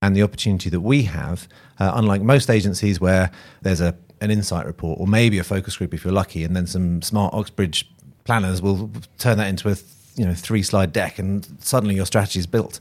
[0.00, 1.46] And the opportunity that we have,
[1.78, 3.30] uh, unlike most agencies where
[3.62, 6.66] there's a, an insight report or maybe a focus group if you're lucky, and then
[6.66, 7.90] some smart Oxbridge
[8.28, 9.76] planners will turn that into a
[10.16, 12.78] you know three slide deck, and suddenly your strategy is built.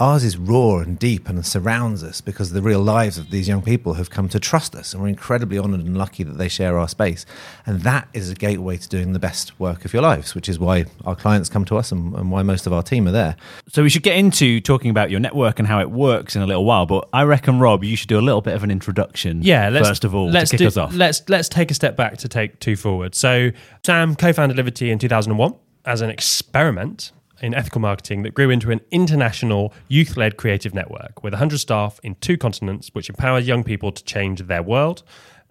[0.00, 3.62] Ours is raw and deep and surrounds us because the real lives of these young
[3.62, 6.76] people have come to trust us, and we're incredibly honoured and lucky that they share
[6.76, 7.24] our space.
[7.64, 10.58] And that is a gateway to doing the best work of your lives, which is
[10.58, 13.36] why our clients come to us and, and why most of our team are there.
[13.68, 16.46] So we should get into talking about your network and how it works in a
[16.46, 16.86] little while.
[16.86, 19.42] But I reckon, Rob, you should do a little bit of an introduction.
[19.42, 20.92] Yeah, let's, first of all, let's to kick do- us off.
[20.92, 23.14] Let's let's take a step back to take two forward.
[23.14, 23.52] So
[23.84, 25.54] Sam co-founded Livity in 2001
[25.84, 31.32] as an experiment in ethical marketing that grew into an international youth-led creative network with
[31.32, 35.02] 100 staff in two continents, which empowers young people to change their world.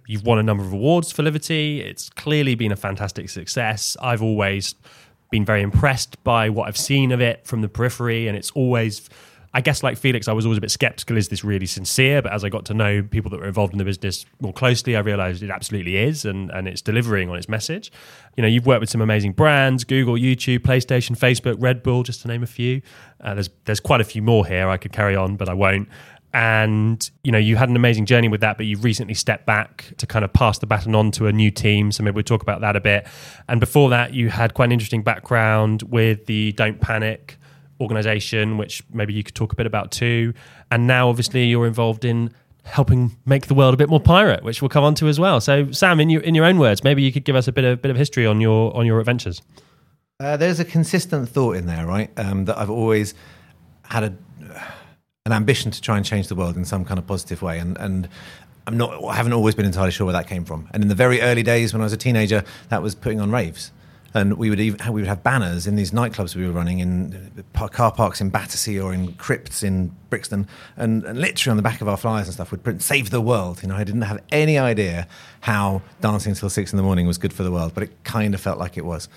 [0.08, 1.80] You've won a number of awards for Livity.
[1.80, 3.96] It's clearly been a fantastic success.
[4.02, 4.76] I've always
[5.32, 9.10] been very impressed by what I've seen of it from the periphery, and it's always
[9.56, 11.16] I guess like Felix, I was always a bit skeptical.
[11.16, 12.24] Is this really sincere?
[12.24, 14.96] But as I got to know people that were involved in the business more closely,
[14.96, 17.92] I realized it absolutely is, and, and it's delivering on its message.
[18.36, 22.24] You know, you've worked with some amazing brands: Google, YouTube, PlayStation, Facebook, Red Bull, just
[22.24, 22.82] to name a few.
[23.22, 24.70] Uh, there's there's quite a few more here.
[24.70, 25.88] I could carry on, but I won't.
[26.34, 29.94] And you know, you had an amazing journey with that, but you've recently stepped back
[29.98, 31.92] to kind of pass the baton on to a new team.
[31.92, 33.06] So maybe we'll talk about that a bit.
[33.48, 37.38] And before that, you had quite an interesting background with the Don't Panic
[37.84, 40.34] organization, which maybe you could talk a bit about too.
[40.72, 44.62] And now, obviously, you're involved in helping make the world a bit more pirate, which
[44.62, 45.39] we'll come on to as well.
[45.41, 47.63] So, Sam, in your in your own words, maybe you could give us a bit
[47.63, 49.41] of bit of history on your on your adventures.
[50.19, 52.10] Uh, there's a consistent thought in there, right?
[52.17, 53.13] Um, that I've always
[53.84, 54.13] had a,
[55.26, 57.78] an ambition to try and change the world in some kind of positive way, and
[57.78, 58.08] and
[58.65, 60.69] I'm not, I haven't always been entirely sure where that came from.
[60.72, 63.32] And in the very early days when I was a teenager, that was putting on
[63.32, 63.72] raves.
[64.15, 67.43] And we would even we would have banners in these nightclubs we were running in
[67.54, 70.47] car parks in Battersea or in crypts in Brixton,
[70.78, 73.21] and, and literally on the back of our flyers and stuff would print "Save the
[73.21, 75.08] World." You know, I didn't have any idea
[75.41, 78.34] how dancing until six in the morning was good for the world, but it kind
[78.36, 79.10] of felt like it was.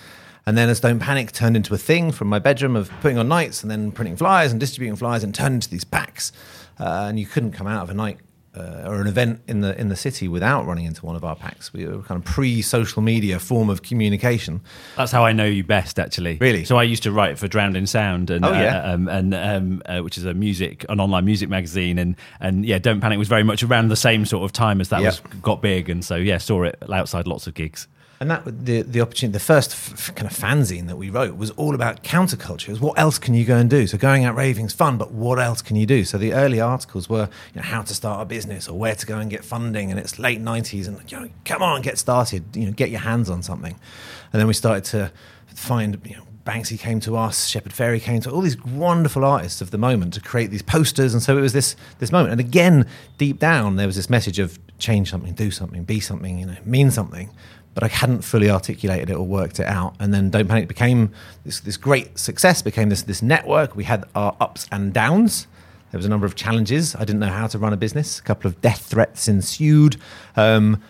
[0.47, 3.27] And then as Don't Panic turned into a thing from my bedroom of putting on
[3.27, 6.31] nights and then printing flyers and distributing flyers and turned into these packs.
[6.79, 8.17] Uh, and you couldn't come out of a night
[8.57, 11.35] uh, or an event in the in the city without running into one of our
[11.35, 11.71] packs.
[11.73, 14.61] We were kind of pre-social media form of communication.
[14.95, 16.37] That's how I know you best, actually.
[16.41, 16.65] Really?
[16.65, 18.79] So I used to write for Drowned in Sound, and Oh, yeah?
[18.79, 22.65] uh, um, and um, uh, which is a music, an online music magazine, and and
[22.65, 25.07] yeah, Don't Panic was very much around the same sort of time as that Yeah.
[25.07, 27.87] was got big, and so yeah, saw it outside lots of gigs.
[28.19, 31.51] And that the the opportunity, the first f- kind of fanzine that we wrote was
[31.51, 32.69] all about counterculture.
[32.69, 33.85] Was what else can you go and do?
[33.85, 36.03] So going out raving is fun, but what else can you do?
[36.03, 39.05] So the early articles were you know, how to start a business or where to
[39.05, 39.91] go and get funding.
[39.91, 42.43] And it's late nineties, and you know, come on, get started.
[42.55, 43.79] You know, get your hands on something.
[44.33, 45.11] And then we started to
[45.47, 46.23] find you know.
[46.47, 50.13] Banksy came to us, Shepard Fairey came to all these wonderful artists of the moment
[50.13, 52.31] to create these posters, and so it was this this moment.
[52.31, 56.39] And again, deep down, there was this message of change something, do something, be something,
[56.39, 57.29] you know, mean something
[57.77, 59.93] but I hadn't fully articulated it or worked it out.
[59.99, 61.11] And then Don't Panic became
[61.45, 63.75] this, this great success, became this, this network.
[63.75, 65.45] We had our ups and downs.
[65.91, 66.95] There was a number of challenges.
[66.95, 68.17] I didn't know how to run a business.
[68.17, 69.97] A couple of death threats ensued.
[70.35, 70.81] Um,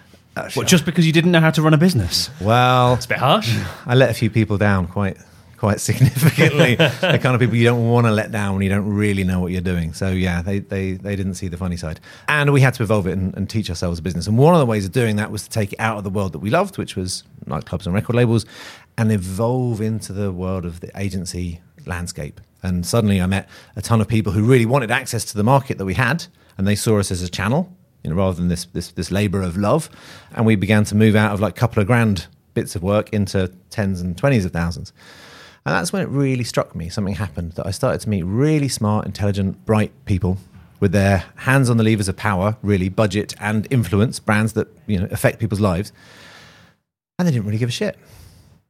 [0.54, 2.30] What, just because you didn't know how to run a business?
[2.40, 3.54] well, It's a bit harsh.
[3.86, 5.18] I let a few people down quite
[5.58, 6.76] quite significantly.
[6.76, 9.40] the kind of people you don't want to let down when you don't really know
[9.40, 9.94] what you're doing.
[9.94, 13.08] So yeah, they they, they didn't see the funny side, and we had to evolve
[13.08, 14.28] it and, and teach ourselves a business.
[14.28, 16.10] And one of the ways of doing that was to take it out of the
[16.10, 18.46] world that we loved, which was nightclubs and record labels,
[18.98, 22.40] and evolve into the world of the agency landscape.
[22.64, 25.78] And suddenly, I met a ton of people who really wanted access to the market
[25.78, 26.26] that we had,
[26.58, 27.72] and they saw us as a channel
[28.04, 29.90] you know, rather than this this this labor of love.
[30.34, 33.12] And we began to move out of like a couple of grand bits of work
[33.12, 34.94] into tens and twenties of thousands.
[35.68, 36.88] And that's when it really struck me.
[36.88, 40.38] Something happened that I started to meet really smart, intelligent, bright people
[40.80, 44.98] with their hands on the levers of power, really budget and influence brands that you
[44.98, 45.92] know affect people's lives,
[47.20, 47.98] and they didn't really give a shit.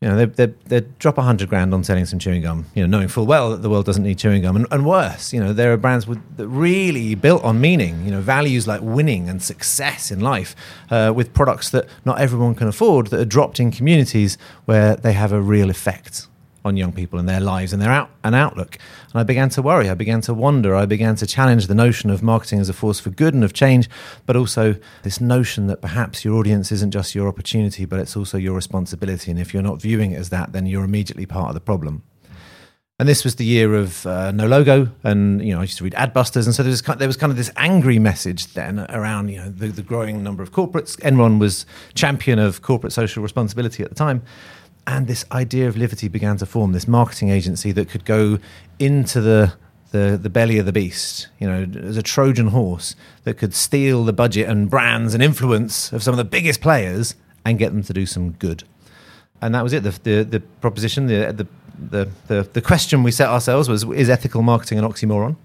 [0.02, 2.66] You know, they they they'd drop a hundred grand on selling some chewing gum.
[2.74, 5.32] You know, knowing full well that the world doesn't need chewing gum, and, and worse,
[5.32, 8.06] you know, there are brands with, that really built on meaning.
[8.06, 10.56] You know, values like winning and success in life,
[10.90, 15.14] uh, with products that not everyone can afford, that are dropped in communities where they
[15.14, 16.28] have a real effect
[16.68, 18.78] on young people and their lives and their out and outlook.
[19.12, 19.90] And I began to worry.
[19.90, 20.76] I began to wonder.
[20.76, 23.54] I began to challenge the notion of marketing as a force for good and of
[23.54, 23.90] change,
[24.26, 28.38] but also this notion that perhaps your audience isn't just your opportunity, but it's also
[28.38, 29.32] your responsibility.
[29.32, 32.04] And if you're not viewing it as that, then you're immediately part of the problem.
[33.00, 35.84] And this was the year of uh, no logo, and you know I used to
[35.84, 38.88] read Adbusters, and so there was kind there was kind of this angry message then
[38.90, 40.98] around you know the, the growing number of corporates.
[41.02, 44.24] Enron was champion of corporate social responsibility at the time,
[44.88, 46.72] and this idea of Livity began to form.
[46.72, 48.40] This marketing agency that could go
[48.80, 49.54] into the
[49.92, 54.04] the, the belly of the beast, you know, as a Trojan horse that could steal
[54.04, 57.84] the budget and brands and influence of some of the biggest players and get them
[57.84, 58.66] to do some good
[59.42, 59.84] and that was it.
[59.84, 61.48] The the, the proposition, the, the
[61.78, 65.36] the the the question we set ourselves was: Is ethical marketing an oxymoron?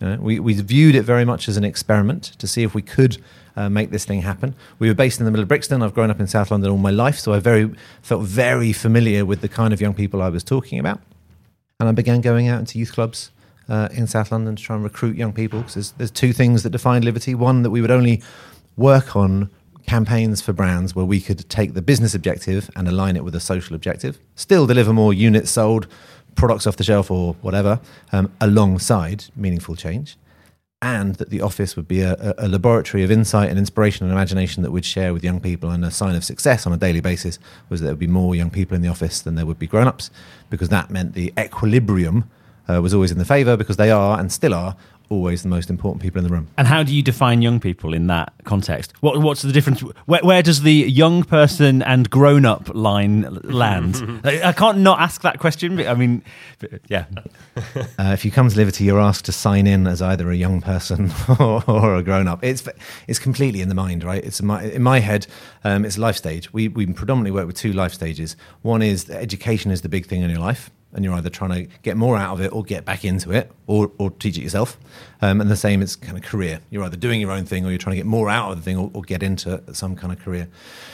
[0.00, 2.82] You know, we we viewed it very much as an experiment to see if we
[2.82, 3.18] could
[3.56, 4.54] uh, make this thing happen.
[4.78, 5.82] We were based in the middle of Brixton.
[5.82, 7.70] I've grown up in South London all my life, so I very
[8.02, 11.00] felt very familiar with the kind of young people I was talking about.
[11.80, 13.30] And I began going out into youth clubs
[13.68, 15.60] uh, in South London to try and recruit young people.
[15.60, 17.34] Because there's, there's two things that define Livity.
[17.34, 18.22] One, that we would only
[18.76, 19.50] work on
[19.86, 23.40] campaigns for brands where we could take the business objective and align it with a
[23.40, 25.86] social objective, still deliver more units sold,
[26.34, 27.80] products off the shelf, or whatever,
[28.12, 30.16] um, alongside meaningful change.
[30.84, 34.64] And that the office would be a, a- laboratory of insight and inspiration and imagination
[34.64, 35.70] that we'd share with young people.
[35.70, 38.34] And a sign of success on a daily basis was that there would be more
[38.34, 40.10] young people in the office than there would be grown ups,
[40.50, 42.28] because that meant the equilibrium
[42.68, 44.74] uh, was always in the favour, because they are and still are
[45.12, 46.48] always the most important people in the room.
[46.56, 48.94] And how do you define young people in that context?
[49.00, 49.80] What, what's the difference?
[50.06, 54.20] Where, where does the young person and grown up line land?
[54.24, 55.76] I, I can't not ask that question.
[55.76, 56.22] but, I mean,
[56.88, 57.04] yeah.
[57.56, 60.60] Uh, if you come to Livity, you're asked to sign in as either a young
[60.60, 62.42] person or, or a grown up.
[62.42, 62.66] It's
[63.06, 64.24] it's completely in the mind, right?
[64.24, 65.26] It's in my, in my head.
[65.64, 66.52] Um, it's a life stage.
[66.52, 68.36] We we predominantly work with two life stages.
[68.62, 71.74] One is education is the big thing in your life, and you're either trying to
[71.82, 74.78] get more out of it or get back into it, or or teach it yourself.
[75.20, 76.60] Um, and the same is kind of career.
[76.70, 78.62] You're either doing your own thing, or you're trying to get more out of the
[78.62, 80.48] thing, or, or get into some kind of career.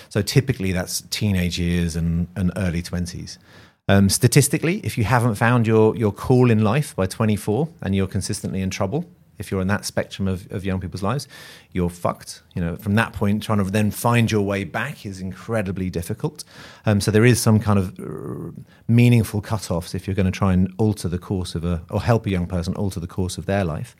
[0.08, 3.38] So typically, that's teenage years and, and early twenties.
[3.90, 8.06] Um, statistically, if you haven't found your, your call in life by 24 and you're
[8.06, 9.06] consistently in trouble,
[9.38, 11.28] if you're in that spectrum of, of young people's lives,
[11.72, 12.42] you're fucked.
[12.54, 16.44] You know, from that point, trying to then find your way back is incredibly difficult.
[16.86, 18.52] Um, so there is some kind of uh,
[18.86, 22.26] meaningful cutoffs if you're going to try and alter the course of a or help
[22.26, 23.96] a young person alter the course of their life.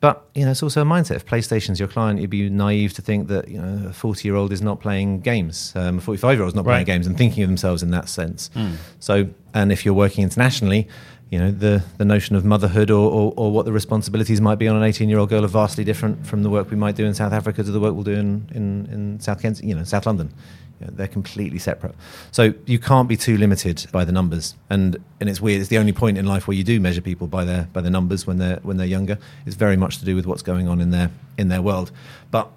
[0.00, 1.16] But you know, it's also a mindset.
[1.16, 4.60] If PlayStation's your client, you'd be naive to think that you know a forty-year-old is
[4.60, 7.90] not playing games, um, a forty-five-year-old is not playing games and thinking of themselves in
[7.92, 8.50] that sense.
[8.98, 10.86] So, and if you're working internationally,
[11.30, 14.68] you know the the notion of motherhood or, or, or what the responsibilities might be
[14.68, 17.32] on an eighteen-year-old girl are vastly different from the work we might do in South
[17.32, 20.32] Africa to the work we'll do in in, in South Kent, you know, South London.
[20.80, 21.94] You know, they're completely separate.
[22.32, 24.54] So you can't be too limited by the numbers.
[24.68, 25.60] And and it's weird.
[25.60, 27.90] It's the only point in life where you do measure people by their by the
[27.90, 29.18] numbers when they're when they're younger.
[29.46, 31.90] It's very much to do with what's going on in their in their world.
[32.30, 32.50] But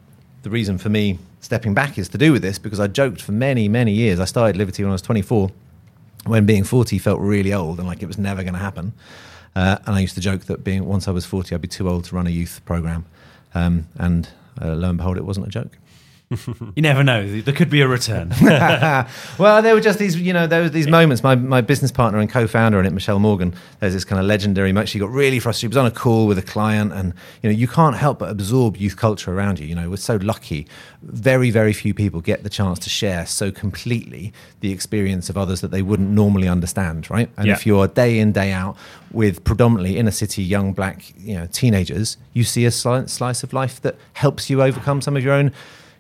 [0.44, 3.32] the reason for me stepping back is to do with this because I joked for
[3.32, 4.20] many many years.
[4.20, 5.50] I started Livity when I was 24,
[6.26, 8.94] when being 40 felt really old and like it was never going to happen.
[9.56, 11.90] Uh, and I used to joke that being once I was 40, I'd be too
[11.90, 13.06] old to run a youth program.
[13.54, 14.30] Um, and
[14.62, 15.78] uh, lo and behold, it wasn't a joke.
[16.76, 17.28] You never know.
[17.42, 18.30] There could be a return.
[19.40, 21.24] well, there were just these, you know, there were these moments.
[21.24, 24.72] My, my business partner and co-founder in it, Michelle Morgan, there's this kind of legendary
[24.72, 24.90] moment.
[24.90, 25.62] She got really frustrated.
[25.62, 28.30] She was on a call with a client, and you know, you can't help but
[28.30, 29.66] absorb youth culture around you.
[29.66, 30.68] You know, we're so lucky.
[31.02, 35.62] Very, very few people get the chance to share so completely the experience of others
[35.62, 37.30] that they wouldn't normally understand, right?
[37.38, 37.54] And Yeah.
[37.54, 38.78] if you're day in, day out
[39.12, 43.52] with predominantly inner city young black, you know, teenagers, you see a sli- slice of
[43.52, 45.52] life that helps you overcome some of your own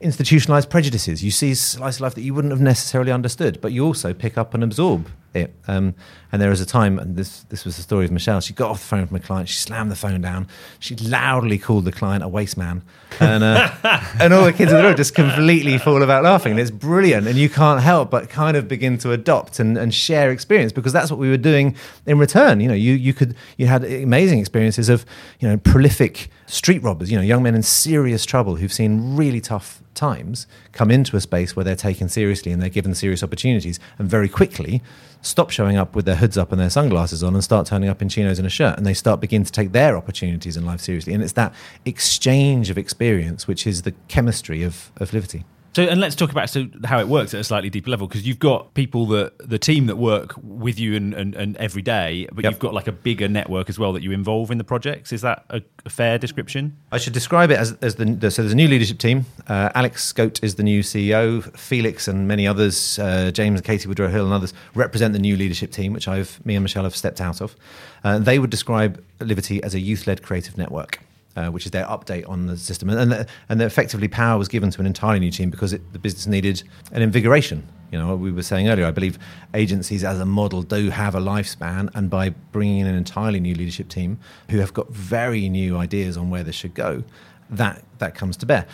[0.01, 1.23] institutionalized prejudices.
[1.23, 4.37] You see slice of life that you wouldn't have necessarily understood, but you also pick
[4.37, 5.53] up and absorb it.
[5.67, 5.95] Um,
[6.31, 8.39] and there was a time, and this this was the story of Michelle.
[8.39, 9.49] She got off the phone from a client.
[9.49, 10.47] She slammed the phone down.
[10.79, 12.83] She loudly called the client a waste man,
[13.19, 13.71] and uh,
[14.19, 16.51] and all the kids in the room just completely fall about laughing.
[16.51, 19.93] And it's brilliant, and you can't help but kind of begin to adopt and, and
[19.93, 22.59] share experience because that's what we were doing in return.
[22.59, 25.05] You know, you you could you had amazing experiences of
[25.39, 27.09] you know prolific street robbers.
[27.09, 31.21] You know, young men in serious trouble who've seen really tough times come into a
[31.21, 34.81] space where they're taken seriously and they're given serious opportunities and very quickly
[35.21, 38.01] stop showing up with their hoods up and their sunglasses on and start turning up
[38.01, 40.81] in chinos and a shirt and they start begin to take their opportunities in life
[40.81, 41.13] seriously.
[41.13, 41.53] And it's that
[41.85, 46.49] exchange of experience which is the chemistry of, of Livity So, and let's talk about
[46.49, 49.59] so how it works at a slightly deeper level because you've got people that the
[49.59, 52.51] team that work with you and, and, and every day, but Yep.
[52.53, 55.13] you've got like a bigger network as well that you involve in the projects.
[55.13, 56.75] Is that a, a fair description?
[56.91, 59.25] I should describe it as, as the, the so there's a new leadership team.
[59.47, 61.55] Uh, Alex Scote is the new CEO.
[61.55, 65.37] Felix and many others, uh, James and Katie Woodrow Hill and others represent the new
[65.37, 67.55] leadership team, which I've me and Michelle have stepped out of.
[68.03, 70.99] Uh, they would describe Livity as a youth-led creative network.
[71.35, 74.71] Uh, which is their update on the system, and and, and effectively power was given
[74.71, 77.65] to an entirely new team because it, the business needed an invigoration.
[77.91, 78.87] You know, we were saying earlier.
[78.87, 79.19] I believe
[79.53, 83.53] agencies as a model do have a lifespan, and by bringing in an entirely new
[83.53, 84.17] leadership team
[84.49, 87.03] who have got very new ideas on where this should go,
[87.51, 88.65] that that comes to bear.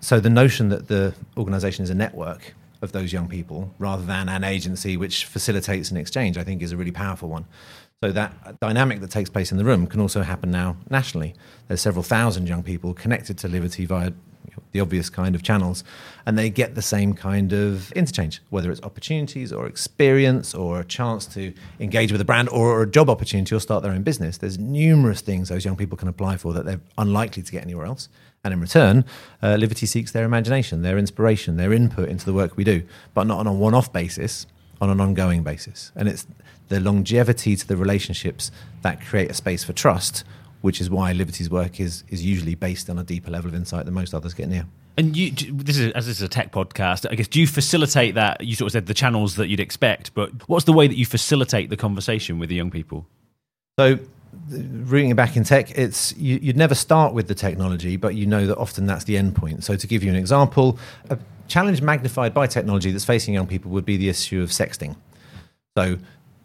[0.00, 4.28] So the notion that the organisation is a network of those young people rather than
[4.28, 7.44] an agency which facilitates an exchange, I think, is a really powerful one.
[8.02, 11.34] So that dynamic that takes place in the room can also happen now nationally.
[11.68, 14.12] There's several thousand young people connected to Livity via
[14.72, 15.84] the obvious kind of channels,
[16.24, 20.84] and they get the same kind of interchange, whether it's opportunities or experience or a
[20.84, 24.38] chance to engage with a brand or a job opportunity or start their own business.
[24.38, 27.84] There's numerous things those young people can apply for that they're unlikely to get anywhere
[27.84, 28.08] else.
[28.42, 29.04] And in return,
[29.42, 32.82] uh, Livity seeks their imagination, their inspiration, their input into the work we do,
[33.12, 34.46] but not on a one off basis,
[34.80, 35.92] on an ongoing basis.
[35.94, 36.26] And it's
[36.70, 40.24] the longevity to the relationships that create a space for trust,
[40.62, 43.84] which is why Livity's work is, is usually based on a deeper level of insight
[43.84, 44.64] than most others get near.
[44.96, 47.10] And you, this is as this is a tech podcast.
[47.10, 48.44] I guess do you facilitate that?
[48.44, 51.06] You sort of said the channels that you'd expect, but what's the way that you
[51.06, 53.06] facilitate the conversation with the young people?
[53.78, 53.98] So,
[54.50, 58.26] rooting it back in tech, it's you, you'd never start with the technology, but you
[58.26, 59.64] know that often that's the end point.
[59.64, 60.78] So, to give you an example,
[61.08, 64.96] a challenge magnified by technology that's facing young people would be the issue of sexting.
[65.78, 65.98] So,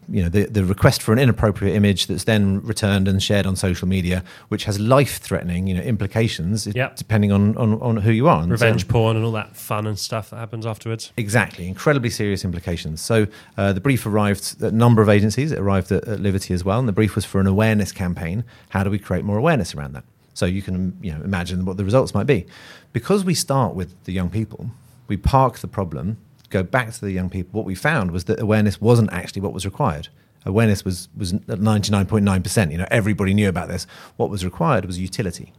[0.08, 3.56] you know, the, the request for an inappropriate image that's then returned and shared on
[3.56, 6.96] social media, which has life-threatening, you know, implications Yep.
[6.96, 8.38] depending on, on, on who you are.
[8.42, 11.12] And so- Revenge porn and all that fun and stuff that happens afterwards.
[11.16, 13.00] Exactly, incredibly serious implications.
[13.00, 15.52] So uh, the brief arrived at a number of agencies.
[15.52, 18.44] It arrived at, at Livity as well, and the brief was for an awareness campaign.
[18.70, 20.04] How do we create more awareness around that?
[20.34, 22.46] So you can you know imagine what the results might be.
[22.92, 24.70] Because we start with the young people,
[25.08, 26.18] we park the problem,
[26.50, 27.58] go back to the young people.
[27.58, 30.08] What we found was that awareness wasn't actually what was required.
[30.44, 32.72] Awareness was was at ninety nine point nine percent.
[32.72, 33.86] You know, everybody knew about this.
[34.16, 35.52] What was required was utility.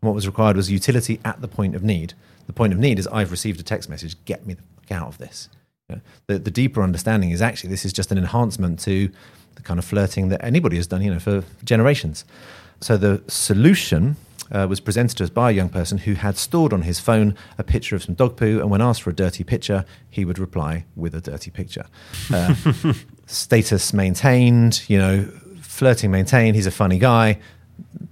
[0.00, 2.14] And what was required was utility at the point of need.
[2.46, 5.08] The point of need is I've received a text message, get me the fuck out
[5.08, 5.48] of this.
[6.26, 9.10] The, the deeper understanding is actually this is just an enhancement to
[9.54, 12.24] the kind of flirting that anybody has done, you know, for generations.
[12.80, 14.16] So the solution
[14.52, 17.36] uh, was presented to us by a young person who had stored on his phone
[17.58, 20.38] a picture of some dog poo, and when asked for a dirty picture, he would
[20.38, 21.86] reply with a dirty picture.
[22.32, 22.54] Uh,
[23.26, 25.24] status maintained, you know,
[25.60, 26.56] flirting maintained.
[26.56, 27.38] He's a funny guy,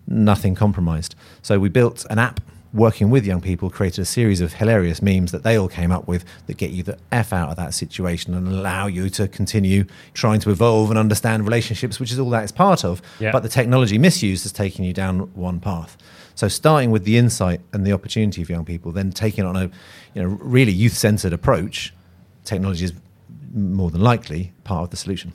[0.07, 1.14] nothing compromised.
[1.43, 2.41] So we built an app
[2.72, 6.09] working with young people, created a series of hilarious memes that they all came up
[6.09, 9.85] with that get you the F out of that situation and allow you to continue
[10.14, 13.03] trying to evolve and understand relationships, which is all that it's part of.
[13.20, 13.30] Yeah.
[13.30, 15.97] But the technology misuse has taken you down one path.
[16.43, 19.70] So starting with the insight and the opportunity of young people, then taking on a
[20.12, 21.95] you know really youth centered approach,
[22.45, 22.93] technology is
[23.55, 25.34] more than likely part of the solution.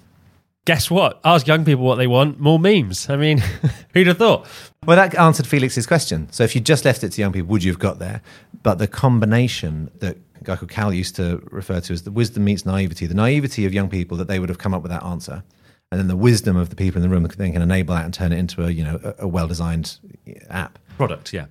[0.65, 1.21] Guess what?
[1.23, 2.41] Ask young people what they want.
[2.41, 3.09] More memes.
[3.09, 3.37] I mean,
[3.93, 4.47] who'd have thought?
[4.85, 6.29] Well, that answered Felix's question.
[6.33, 8.21] So if you just left it to young people, would you have got there?
[8.61, 12.43] But the combination that a guy called Cal used to refer to as the wisdom
[12.43, 15.03] meets naivety, the naivety of young people that they would have come up with that
[15.03, 15.41] answer,
[15.89, 18.03] and then the wisdom of the people in the room that then can enable that
[18.03, 19.99] and turn it into a you know a, a well-designed
[20.49, 20.79] app.
[20.97, 21.45] Product, yeah.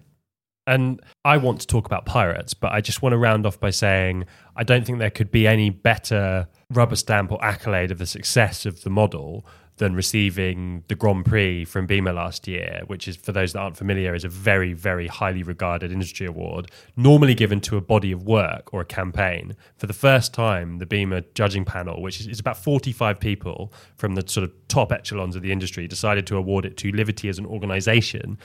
[0.67, 3.71] And I want to talk about pirates, but I just want to round off by
[3.71, 4.25] saying
[4.57, 8.67] I don't think there could be any better rubber stamp or accolade of the success
[8.67, 9.47] of the model
[9.79, 13.77] than receiving the Grand Prix from BIMA last year, which is, for those that aren't
[13.77, 18.23] familiar, is a very, very highly regarded industry award, normally given to a body of
[18.23, 19.55] work or a campaign.
[19.77, 24.15] For the first time, the BIMA judging panel, which is, is about 45 people from
[24.15, 27.39] the sort of top echelons of the industry, decided to award it to Livity as
[27.39, 28.39] an organization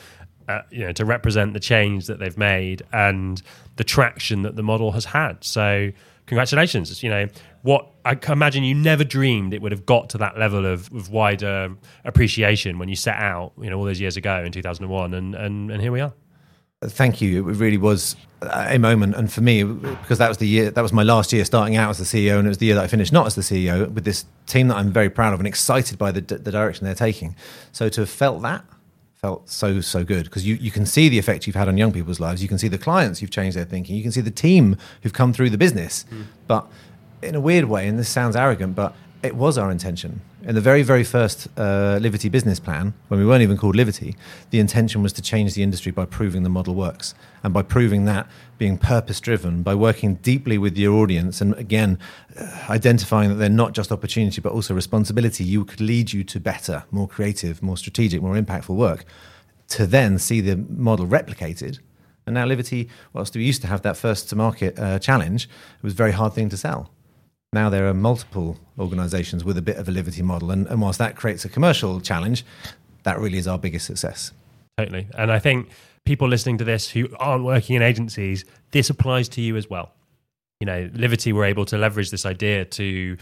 [0.48, 3.42] uh, you know, to represent the change that they've made and
[3.76, 5.44] the traction that the model has had.
[5.44, 5.92] So,
[6.26, 7.02] congratulations.
[7.04, 7.28] You know,
[7.62, 11.10] what I imagine you never dreamed it would have got to that level of, of
[11.10, 11.76] wider
[12.06, 15.72] appreciation when you set out, you know, all those years ago in 2001, and and,
[15.72, 16.14] and here we are.
[16.84, 17.48] Thank you.
[17.48, 20.92] It really was a moment, and for me, because that was the year, that was
[20.92, 22.88] my last year starting out as the CEO, and it was the year that I
[22.88, 26.00] finished not as the CEO with this team that I'm very proud of and excited
[26.00, 27.36] by the, the direction they're taking.
[27.72, 28.66] So to have felt that
[29.22, 30.24] felt so so good.
[30.24, 32.42] Because you, you can see the effect you've had on young people's lives.
[32.42, 33.96] You can see the clients you've changed their thinking.
[33.96, 36.06] You can see the team who've come through the business.
[36.10, 36.26] Mm.
[36.48, 36.68] but
[37.22, 40.22] in a weird way and this sounds arrogant but it was our intention.
[40.44, 44.16] In the very very first uh, Livity business plan when we weren't even called Livity,
[44.50, 47.14] the intention was to change the industry by proving the model works.
[47.44, 51.98] And by proving that being purpose driven by working deeply with your audience and again
[52.40, 56.40] uh, identifying that they're not just opportunity but also responsibility you could lead you to
[56.40, 59.06] better more creative more strategic more impactful work.
[59.70, 61.80] To then see the model replicated
[62.26, 65.84] and now Livity whilst we used to have that first to market uh, challenge it
[65.84, 66.90] was a very hard thing to sell
[67.54, 71.00] now there are multiple organizations with a bit of a Livity model and, and whilst
[71.00, 72.46] that creates a commercial challenge
[73.04, 74.32] that really is our biggest success
[74.78, 75.70] totally and i think
[76.06, 79.92] people listening to this who aren't working in agencies, this applies to you as well.
[80.60, 83.18] You know, Livity were able to leverage this idea to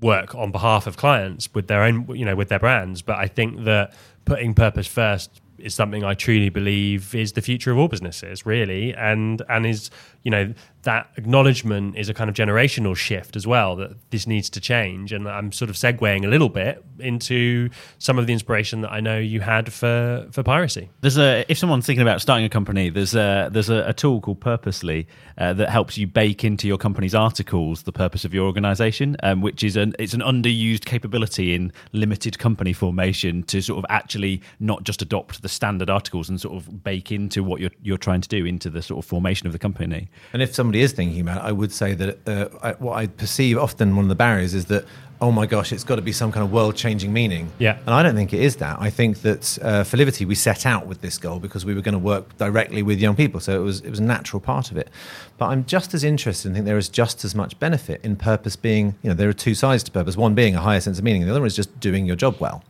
[0.00, 3.02] work on behalf of clients with their own, you know, with their brands.
[3.02, 7.70] But I think that putting purpose first is something I truly believe is the future
[7.70, 9.90] of all businesses, really, and and is
[10.22, 14.50] you know that acknowledgement is a kind of generational shift as well that this needs
[14.50, 15.12] to change.
[15.12, 19.00] And I'm sort of segueing a little bit into some of the inspiration that I
[19.00, 20.90] know you had for for piracy.
[21.00, 24.20] There's a if someone's thinking about starting a company, there's a there's a, a tool
[24.20, 25.06] called Purposely
[25.38, 29.40] uh, that helps you bake into your company's articles the purpose of your organization, um,
[29.40, 34.42] which is an it's an underused capability in limited company formation to sort of actually
[34.58, 38.20] not just adopt the standard articles and sort of bake into what you're you're trying
[38.20, 40.08] to do into the sort of formation of the company.
[40.32, 43.06] And if somebody is thinking about it, I would say that uh, I, what I
[43.06, 44.84] perceive often one of the barriers is that
[45.22, 47.48] oh my gosh, it's got to be some kind of world changing meaning.
[47.60, 47.78] Yeah.
[47.86, 48.78] And I don't think it is that.
[48.80, 51.80] I think that uh, for Livity, we set out with this goal because we were
[51.80, 53.38] going to work directly with young people.
[53.38, 54.90] So it was, it was a natural part of it.
[55.38, 58.56] But I'm just as interested and think there is just as much benefit in purpose
[58.56, 61.04] being, you know, there are two sides to purpose one being a higher sense of
[61.04, 62.64] meaning, the other one is just doing your job well.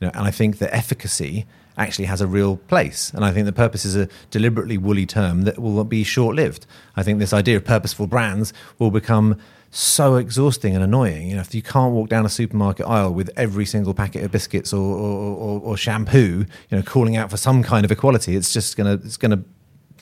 [0.00, 3.10] You know, and I think that efficacy actually has a real place.
[3.14, 6.66] And I think the purpose is a deliberately woolly term that will be short lived.
[6.96, 9.38] I think this idea of purposeful brands will become
[9.70, 11.30] so exhausting and annoying.
[11.30, 14.30] You know, if you can't walk down a supermarket aisle with every single packet of
[14.30, 18.36] biscuits or, or, or, or shampoo, you know, calling out for some kind of equality,
[18.36, 19.42] it's just gonna it's gonna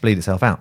[0.00, 0.60] bleed itself out.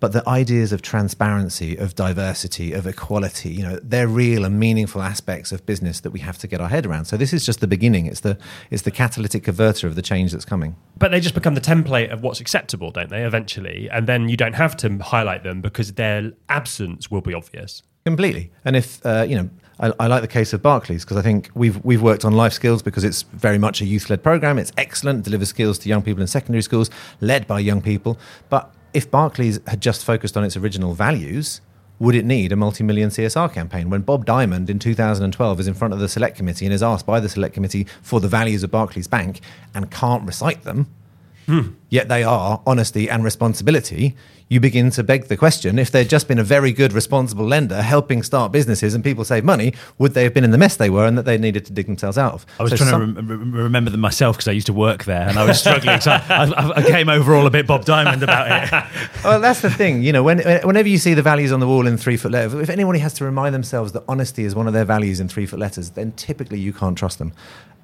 [0.00, 5.02] But the ideas of transparency, of diversity, of equality, you know, they're real and meaningful
[5.02, 7.06] aspects of business that we have to get our head around.
[7.06, 8.06] So this is just the beginning.
[8.06, 8.38] It's the
[8.70, 10.76] it's the catalytic converter of the change that's coming.
[10.96, 13.24] But they just become the template of what's acceptable, don't they?
[13.24, 17.82] Eventually, and then you don't have to highlight them because their absence will be obvious.
[18.04, 18.50] Completely.
[18.64, 21.50] And if uh, you know, I, I, like the case of Barclays because I think
[21.54, 24.58] we've we've worked on life skills because it's very much a youth-led program.
[24.58, 26.88] It's excellent, delivers skills to young people in secondary schools,
[27.20, 28.18] led by young people.
[28.48, 31.60] But if Barclays had just focused on its original values,
[32.00, 33.90] would it need a multi-million CSR campaign?
[33.90, 37.06] When Bob Diamond in 2012 is in front of the select committee and is asked
[37.06, 39.40] by the select committee for the values of Barclays Bank
[39.72, 40.88] and can't recite them,
[41.88, 44.14] yet they are honesty and responsibility,
[44.50, 47.82] you begin to beg the question if they'd just been a very good, responsible lender
[47.82, 50.88] helping start businesses and people save money, would they have been in the mess they
[50.88, 52.46] were and that they needed to dig themselves out of?
[52.58, 54.72] I was So trying some- to rem- rem- remember them myself because I used to
[54.72, 56.00] work there and I was struggling.
[56.00, 56.20] so I,
[56.56, 58.70] I, I came over all a bit Bob Diamond about it.
[59.24, 60.02] well, that's the thing.
[60.02, 62.54] You know, when, whenever you see the values on the wall in three foot letters,
[62.54, 65.44] if anybody has to remind themselves that honesty is one of their values in three
[65.46, 67.32] foot letters, then typically you can't trust them.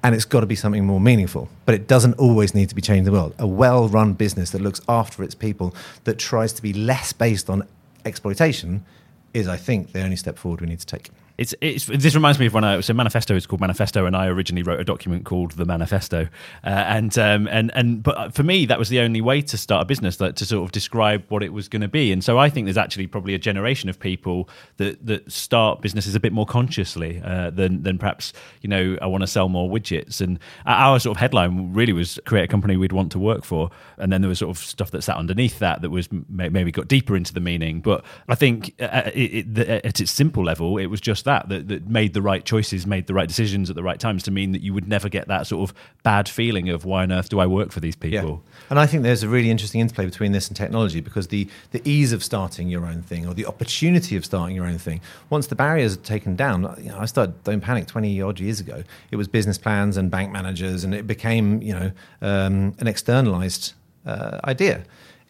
[0.05, 1.49] And it's got to be something more meaningful.
[1.65, 3.33] But it doesn't always need to be changing the world.
[3.39, 7.49] A well run business that looks after its people, that tries to be less based
[7.49, 7.63] on
[8.05, 8.85] exploitation,
[9.33, 11.09] is, I think, the only step forward we need to take.
[11.37, 14.27] It's, it's, this reminds me of when I so manifesto is called manifesto, and I
[14.27, 16.29] originally wrote a document called the manifesto,
[16.63, 19.81] uh, and um, and and but for me that was the only way to start
[19.81, 22.13] a business, that to sort of describe what it was going to be.
[22.13, 26.15] And so I think there's actually probably a generation of people that that start businesses
[26.15, 28.31] a bit more consciously uh, than than perhaps
[28.61, 30.21] you know I want to sell more widgets.
[30.21, 33.71] And our sort of headline really was create a company we'd want to work for,
[33.97, 36.87] and then there was sort of stuff that sat underneath that that was maybe got
[36.87, 37.81] deeper into the meaning.
[37.81, 41.67] But I think uh, it, it, at its simple level, it was just that, that
[41.67, 44.51] that made the right choices, made the right decisions at the right times to mean
[44.53, 47.39] that you would never get that sort of bad feeling of why on earth do
[47.39, 48.43] I work for these people?
[48.69, 51.81] And I think there's a really interesting interplay between this and technology because the, the
[51.83, 55.47] ease of starting your own thing or the opportunity of starting your own thing, once
[55.47, 58.83] the barriers are taken down, you know, I started Don't Panic 20 odd years ago.
[59.11, 63.73] It was business plans and bank managers, and it became, you know, um, an externalized
[64.05, 64.83] uh, idea.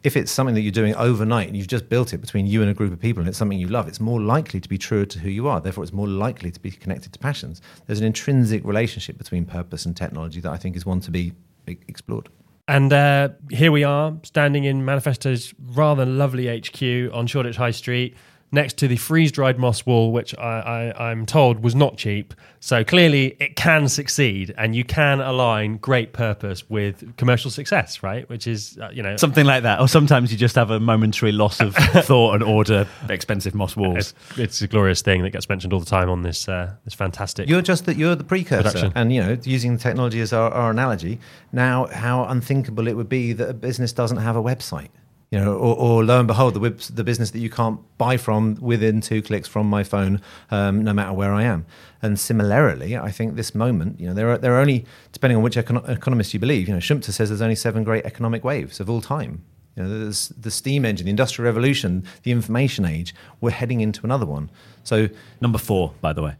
[0.05, 2.69] If it's something that you're doing overnight and you've just built it between you and
[2.69, 5.03] a group of people and it's something you love, it's more likely to be truer
[5.07, 5.59] to who you are.
[5.59, 7.59] Therefore, it's more likely to be connected to passions.
[7.87, 11.33] There's an intrinsic relationship between purpose and technology that I think is one to be
[11.65, 12.29] explored.
[12.67, 18.15] And uh, here we are, standing in Manifesto's rather lovely HQ on Shoreditch High Street,
[18.51, 22.33] next to the freeze-dried moss wall, which I, I, I'm told was not cheap.
[22.59, 28.27] So clearly, it can succeed, and you can align great purpose with commercial success, right?
[28.27, 31.31] Which is, uh, you know, Something like that, or sometimes you just have a momentary
[31.31, 31.75] loss of
[32.05, 34.13] thought and order expensive moss walls.
[34.31, 36.95] it's, it's a glorious thing that gets mentioned all the time on this uh, this
[36.95, 37.47] fantastic.
[37.47, 38.91] You're just that you're the precursor, Production.
[38.95, 41.19] and you know, using the technology as our, our analogy.
[41.51, 44.89] Now, how unthinkable it would be that a business doesn't have a website,
[45.35, 48.15] you know, or, or lo and behold, the web, the business that you can't buy
[48.15, 51.65] from within two clicks from my phone, um, no matter where I am.
[52.01, 55.43] And similarly, I think this moment, you know, there are there are only, depending on
[55.43, 58.79] which econo- economist you believe, you know, Schumpeter says there's only seven great economic waves
[58.79, 59.43] of all time.
[59.75, 63.13] You know, there's the steam engine, the industrial revolution, the information age.
[63.41, 64.49] We're heading into another one.
[64.85, 65.09] So
[65.41, 66.35] Number four, by the way.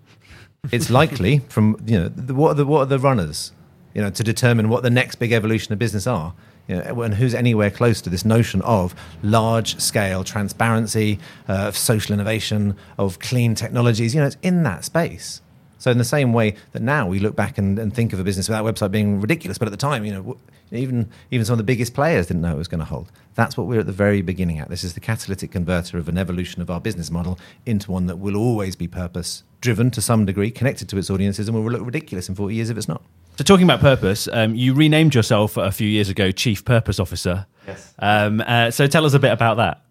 [0.72, 3.52] it's likely from you know the, what are the what are the runners
[3.94, 6.34] you know to determine what the next big evolution of business are
[6.68, 12.14] know, and who's anywhere close to this notion of large scale transparency uh, of social
[12.14, 15.42] innovation of clean technologies you know it's in that space.
[15.78, 18.24] So in the same way that now we look back and, and think of a
[18.24, 20.38] business without website being ridiculous but at the time you know
[20.72, 23.12] even even some of the biggest players didn't know it was going to hold.
[23.36, 24.70] That's what we're at the very beginning at.
[24.70, 28.18] This is the catalytic converter of an evolution of our business model into one that
[28.18, 31.86] will always be purpose driven to some degree connected to its audiences and will look
[31.86, 33.02] ridiculous in 40 years if it's not
[33.38, 37.46] So, talking about purpose, um, you renamed yourself a few years ago Chief Purpose Officer.
[37.68, 37.94] Yes.
[38.00, 39.82] Um, uh, so, tell us a bit about that.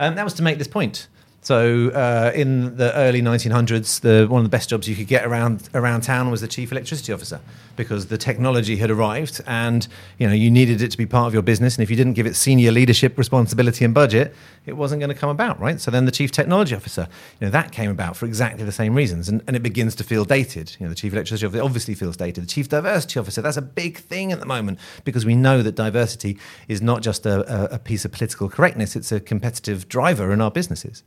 [0.00, 1.08] Um, that was to make this point.
[1.42, 5.26] So uh, in the early 1900s, the, one of the best jobs you could get
[5.26, 7.40] around around town was the chief electricity officer
[7.74, 9.88] because the technology had arrived, and
[10.18, 11.74] you know you needed it to be part of your business.
[11.74, 15.14] And if you didn't give it senior leadership responsibility and budget, it wasn't going to
[15.14, 15.80] come about, right?
[15.80, 17.08] So then the chief technology officer,
[17.40, 20.04] you know, that came about for exactly the same reasons, and, and it begins to
[20.04, 20.76] feel dated.
[20.78, 22.44] You know, the chief electricity officer obviously feels dated.
[22.44, 25.74] The chief diversity officer, that's a big thing at the moment because we know that
[25.74, 26.38] diversity
[26.68, 30.50] is not just a, a, piece of political correctness; it's a competitive driver in our
[30.50, 31.02] businesses.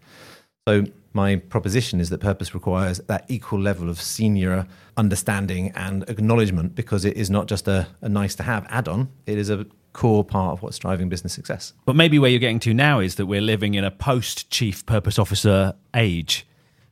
[0.68, 6.74] So my proposition is that purpose requires that equal level of senior understanding and acknowledgement
[6.76, 9.66] because it is not just a, a nice to have add-on; it is a
[9.96, 11.72] core part of what's driving business success.
[11.86, 14.86] But maybe where you're getting to now is that we're living in a post Chief
[14.86, 16.46] Purpose Officer age.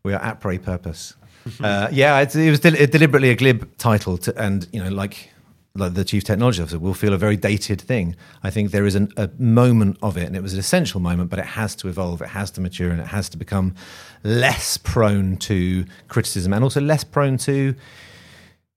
[0.03, 1.13] We are at Pray Purpose.
[1.61, 5.31] uh, yeah, it's, it was del- deliberately a glib title, to, and you know, like,
[5.75, 8.15] like the chief technology officer will feel a very dated thing.
[8.41, 11.29] I think there is an, a moment of it, and it was an essential moment,
[11.29, 13.75] but it has to evolve, it has to mature, and it has to become
[14.23, 17.75] less prone to criticism, and also less prone to.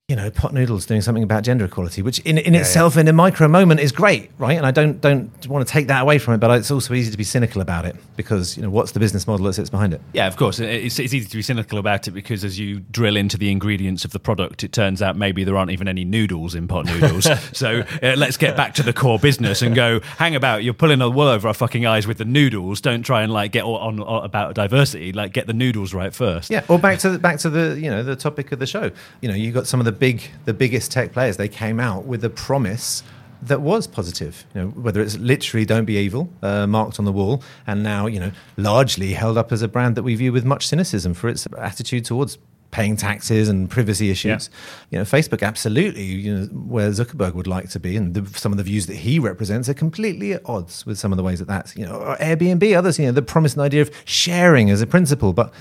[0.09, 3.13] You know, pot noodles doing something about gender equality, which in, in itself, in a
[3.13, 4.57] micro moment, is great, right?
[4.57, 7.11] And I don't don't want to take that away from it, but it's also easy
[7.11, 9.93] to be cynical about it because you know what's the business model that sits behind
[9.93, 10.01] it?
[10.13, 10.61] Yeah, of course.
[10.61, 14.05] It's, it's easy to be cynical about it because as you drill into the ingredients
[14.05, 17.27] of the product, it turns out maybe there aren't even any noodles in pot noodles.
[17.53, 21.01] so uh, let's get back to the core business and go, hang about, you're pulling
[21.01, 22.81] the wool over our fucking eyes with the noodles.
[22.81, 25.13] Don't try and like get all on, on about diversity.
[25.13, 26.49] Like get the noodles right first.
[26.49, 28.93] Yeah, or back to the, back to the you know the topic of the show.
[29.21, 31.36] You know, you got some of the big the biggest tech players.
[31.36, 33.03] They came out with a promise
[33.42, 34.44] that was positive.
[34.55, 38.07] You know, whether it's literally "Don't be evil" uh, marked on the wall, and now
[38.07, 41.28] you know largely held up as a brand that we view with much cynicism for
[41.28, 42.38] its attitude towards
[42.70, 44.51] paying taxes and privacy issues.
[44.90, 48.53] You know, Facebook absolutely, you know, where Zuckerberg would like to be, and the, some
[48.53, 51.38] of the views that he represents are completely at odds with some of the ways
[51.38, 54.68] that that's, you know, or Airbnb, others, you know, the promise and idea of sharing
[54.68, 55.55] as a principle, but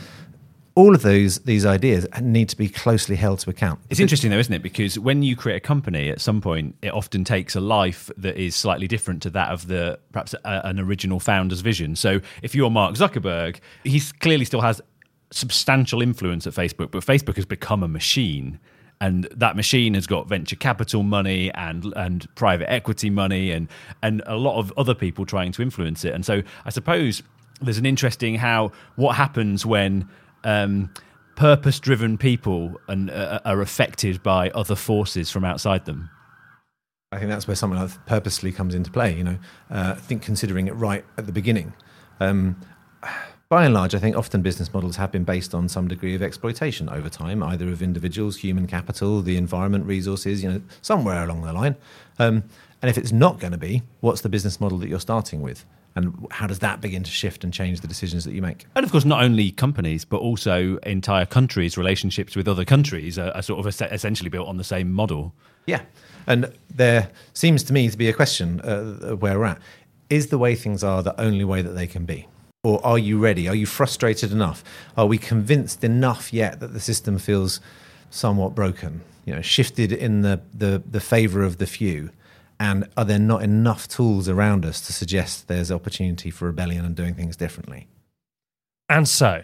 [0.76, 3.80] all of those these ideas need to be closely held to account.
[3.90, 4.62] It's interesting though, isn't it?
[4.62, 8.38] Because when you create a company, at some point, it often takes a life that
[8.38, 11.96] is slightly different to that of the perhaps a, an original founder's vision.
[11.96, 14.82] So if you're Mark Zuckerberg, he clearly still has
[15.32, 18.60] substantial influence at Facebook, but Facebook has become a machine.
[19.02, 23.70] And that machine has got venture capital money and and private equity money and
[24.04, 26.14] and a lot of other people trying to influence it.
[26.14, 27.24] And so I suppose
[27.62, 30.10] there's an interesting how what happens when
[30.46, 30.90] um,
[31.36, 36.10] purpose-driven people and, uh, are affected by other forces from outside them.
[37.12, 39.16] I think that's where something like purposely comes into play.
[39.16, 39.38] You know,
[39.70, 41.74] uh, I think considering it right at the beginning.
[42.20, 42.56] Um,
[43.48, 46.24] by and large, I think often business models have been based on some degree of
[46.24, 51.42] exploitation over time, either of individuals, human capital, the environment, resources, you know, somewhere along
[51.44, 51.76] the line.
[52.18, 52.44] Um,
[52.82, 55.64] and if it's not going to be, what's the business model that you're starting with?
[55.96, 58.66] And how does that begin to shift and change the decisions that you make?
[58.76, 63.32] And of course, not only companies, but also entire countries' relationships with other countries are,
[63.32, 65.34] are sort of essentially built on the same model.
[65.68, 65.82] Yeah.
[66.28, 69.62] And there seems to me to be a question uh, where we're at.
[70.10, 72.28] Is the way things are the only way that they can be?
[72.64, 73.48] Or are you ready?
[73.48, 74.64] Are you frustrated enough?
[74.98, 77.62] Are we convinced enough yet that the system feels
[78.10, 79.02] somewhat broken?
[79.26, 82.10] You know, shifted in the, the, the favor of the few?
[82.60, 86.96] And are there not enough tools around us to suggest there's opportunity for rebellion and
[86.96, 87.88] doing things differently?
[88.88, 89.44] And so,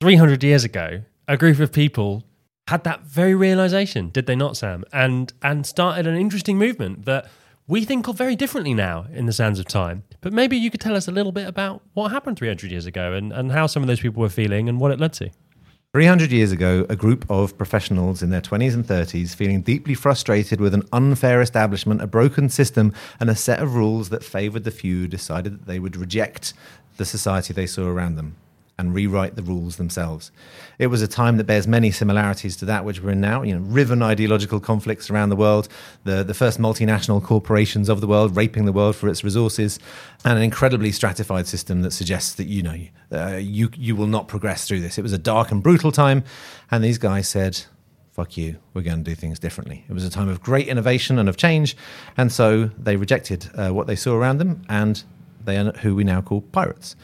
[0.00, 2.24] 300 years ago, a group of people
[2.68, 4.84] had that very realization, did they not, Sam?
[4.92, 7.28] And and started an interesting movement that
[7.66, 10.02] we think of very differently now in the sands of time.
[10.20, 13.12] But maybe you could tell us a little bit about what happened 300 years ago
[13.12, 15.30] and, and how some of those people were feeling and what it led to.
[15.92, 20.60] 300 years ago, a group of professionals in their 20s and 30s feeling deeply frustrated
[20.60, 24.70] with an unfair establishment, a broken system, and a set of rules that favored the
[24.70, 26.54] few decided that they would reject
[26.96, 28.36] the society they saw around them
[28.80, 30.32] and rewrite the rules themselves.
[30.78, 33.42] It was a time that bears many similarities to that which we're in now.
[33.42, 35.68] You know, riven ideological conflicts around the world,
[36.04, 39.78] the, the first multinational corporations of the world raping the world for its resources,
[40.24, 42.78] and an incredibly stratified system that suggests that you know
[43.12, 44.96] uh, you you will not progress through this.
[44.96, 46.24] It was a dark and brutal time,
[46.70, 47.62] and these guys said.
[48.12, 49.84] Fuck you, we're going to do things differently.
[49.88, 51.76] It was a time of great innovation and of change,
[52.16, 55.02] and so they rejected uh, what they saw around them, and
[55.44, 56.96] they are who we now call pirates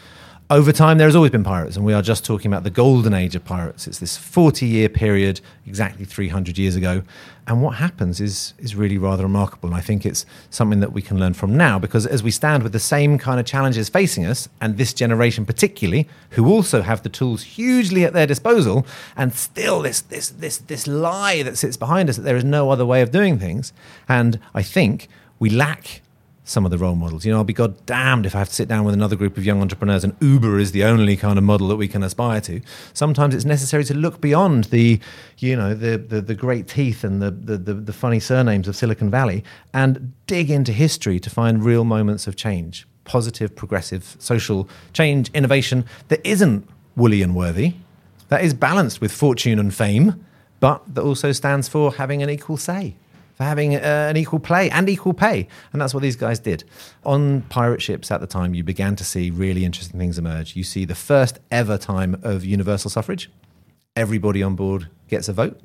[0.48, 3.12] over time, there has always been pirates, and we are just talking about the golden
[3.12, 3.88] age of pirates.
[3.88, 7.02] It's this 40 year period, exactly 300 years ago.
[7.48, 9.68] And what happens is, is really rather remarkable.
[9.68, 12.62] And I think it's something that we can learn from now because as we stand
[12.62, 17.02] with the same kind of challenges facing us, and this generation particularly, who also have
[17.02, 18.86] the tools hugely at their disposal,
[19.16, 22.70] and still this, this, this, this lie that sits behind us that there is no
[22.70, 23.72] other way of doing things.
[24.08, 25.08] And I think
[25.40, 26.02] we lack
[26.46, 27.26] some of the role models.
[27.26, 29.44] You know, I'll be goddamned if I have to sit down with another group of
[29.44, 32.60] young entrepreneurs and Uber is the only kind of model that we can aspire to.
[32.94, 35.00] Sometimes it's necessary to look beyond the,
[35.38, 38.76] you know, the the, the great teeth and the, the, the, the funny surnames of
[38.76, 39.42] Silicon Valley
[39.74, 45.84] and dig into history to find real moments of change, positive, progressive, social change, innovation
[46.08, 47.74] that isn't woolly and worthy,
[48.28, 50.24] that is balanced with fortune and fame,
[50.60, 52.94] but that also stands for having an equal say
[53.36, 55.46] for having uh, an equal play and equal pay.
[55.72, 56.64] And that's what these guys did.
[57.04, 60.56] On pirate ships at the time, you began to see really interesting things emerge.
[60.56, 63.30] You see the first ever time of universal suffrage.
[63.94, 65.60] Everybody on board gets a vote.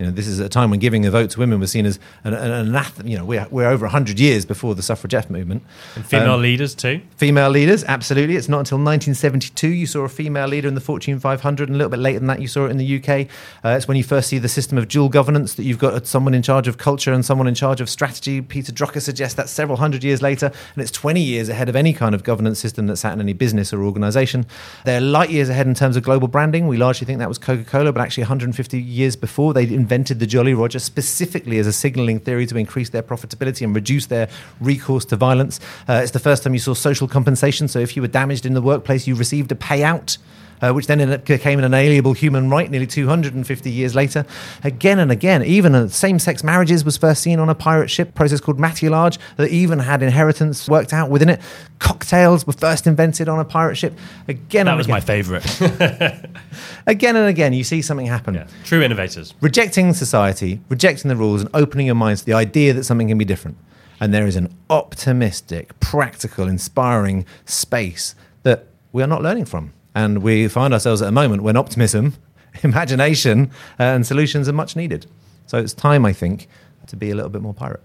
[0.00, 1.98] You know, this is a time when giving a vote to women was seen as
[2.22, 3.10] an, an anathema.
[3.10, 5.64] You know, we're, we're over 100 years before the suffragette movement.
[5.96, 7.00] And female um, leaders too?
[7.16, 8.36] Female leaders, absolutely.
[8.36, 11.78] It's not until 1972 you saw a female leader in the Fortune 500, and a
[11.78, 13.26] little bit later than that you saw it in the UK.
[13.64, 16.32] Uh, it's when you first see the system of dual governance that you've got someone
[16.32, 18.40] in charge of culture and someone in charge of strategy.
[18.40, 21.92] Peter Drucker suggests that several hundred years later, and it's 20 years ahead of any
[21.92, 24.46] kind of governance system that's sat in any business or organization.
[24.84, 26.68] They're light years ahead in terms of global branding.
[26.68, 30.26] We largely think that was Coca Cola, but actually 150 years before they invented the
[30.26, 34.28] Jolly Roger specifically as a signaling theory to increase their profitability and reduce their
[34.60, 35.60] recourse to violence.
[35.88, 37.68] Uh, it's the first time you saw social compensation.
[37.68, 40.18] So if you were damaged in the workplace, you received a payout.
[40.60, 44.24] Uh, which then became an inalienable human right nearly 250 years later.
[44.64, 48.40] Again and again, even same sex marriages was first seen on a pirate ship, process
[48.40, 51.40] called matelotage, that even had inheritance worked out within it.
[51.78, 53.96] Cocktails were first invented on a pirate ship.
[54.26, 54.94] Again that was again.
[54.94, 55.60] my favourite.
[56.86, 58.34] again and again, you see something happen.
[58.34, 58.46] Yeah.
[58.64, 59.34] True innovators.
[59.40, 63.18] Rejecting society, rejecting the rules, and opening your minds to the idea that something can
[63.18, 63.56] be different.
[64.00, 69.72] And there is an optimistic, practical, inspiring space that we are not learning from.
[69.94, 72.14] And we find ourselves at a moment when optimism,
[72.62, 75.06] imagination, uh, and solutions are much needed.
[75.46, 76.48] So it's time, I think,
[76.86, 77.82] to be a little bit more pirate.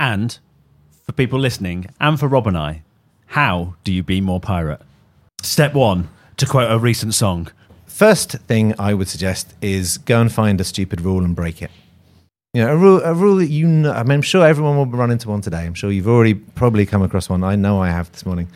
[0.00, 0.38] And
[1.04, 2.82] for people listening, and for Rob and I,
[3.26, 4.80] how do you be more pirate?
[5.42, 7.48] Step one, to quote a recent song.
[7.86, 11.70] First thing I would suggest is go and find a stupid rule and break it.
[12.54, 14.86] You know, a rule, a rule that you know, I mean, I'm sure everyone will
[14.86, 15.64] run into one today.
[15.64, 17.42] I'm sure you've already probably come across one.
[17.42, 18.48] I know I have this morning.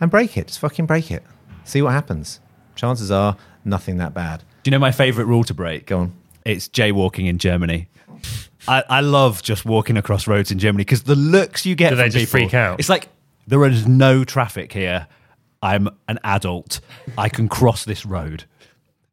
[0.00, 0.46] And break it.
[0.48, 1.22] Just fucking break it.
[1.64, 2.40] See what happens.
[2.74, 4.40] Chances are nothing that bad.
[4.62, 5.86] Do you know my favorite rule to break?
[5.86, 6.12] Go on.
[6.44, 7.88] It's jaywalking in Germany.
[8.68, 11.96] I, I love just walking across roads in Germany because the looks you get Do
[11.96, 12.78] they from just people, freak out?
[12.78, 13.08] It's like
[13.46, 15.06] there is no traffic here.
[15.62, 16.80] I'm an adult.
[17.16, 18.44] I can cross this road.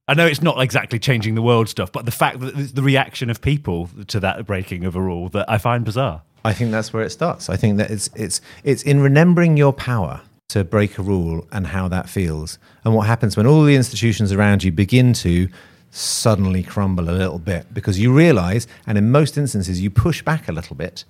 [0.07, 3.29] I know it's not exactly changing the world stuff, but the fact that the reaction
[3.29, 6.23] of people to that breaking of a rule that I find bizarre.
[6.43, 7.49] I think that's where it starts.
[7.49, 11.67] I think that it's it's it's in remembering your power to break a rule and
[11.67, 15.47] how that feels, and what happens when all the institutions around you begin to
[15.91, 20.47] suddenly crumble a little bit because you realize, and in most instances, you push back
[20.47, 21.05] a little bit,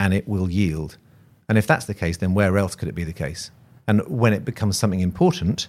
[0.00, 0.96] and it will yield.
[1.48, 3.50] And if that's the case, then where else could it be the case?
[3.86, 5.68] And when it becomes something important,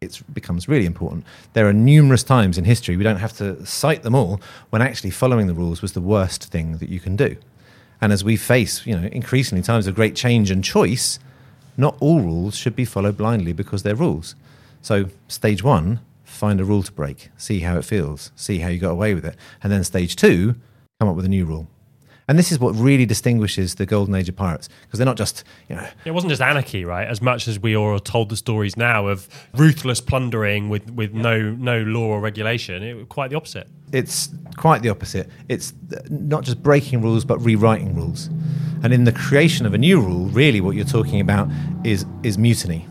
[0.00, 1.24] it becomes really important.
[1.54, 4.40] There are numerous times in history, we don't have to cite them all,
[4.70, 7.36] when actually following the rules was the worst thing that you can do.
[8.00, 11.18] And as we face, you know, increasingly times of great change and choice,
[11.76, 14.34] not all rules should be followed blindly because they're rules.
[14.82, 18.78] So, stage one, find a rule to break, see how it feels, see how you
[18.78, 19.36] got away with it.
[19.62, 20.54] And then stage two,
[21.00, 21.68] come up with a new rule.
[22.28, 25.44] And this is what really distinguishes the golden age of pirates because they're not just,
[25.68, 27.06] you know, It wasn't just anarchy, right?
[27.06, 31.12] As much as we all are told the stories now of ruthless plundering with, with
[31.14, 33.68] no no law or regulation, it was quite the opposite.
[33.92, 35.28] it's quite the opposite.
[35.48, 35.72] It's
[36.10, 38.28] not just breaking rules, but rewriting rules.
[38.82, 41.48] And in the creation of a new rule, really, what you're talking about
[41.84, 42.86] is is mutiny.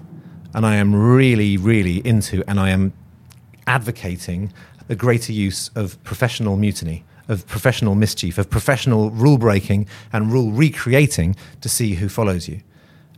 [0.54, 2.94] And I am really, really into, and I am
[3.68, 4.54] advocating
[4.88, 10.52] a greater use of professional mutiny, of professional mischief, of professional rule breaking and rule
[10.52, 12.62] recreating to see who follows you.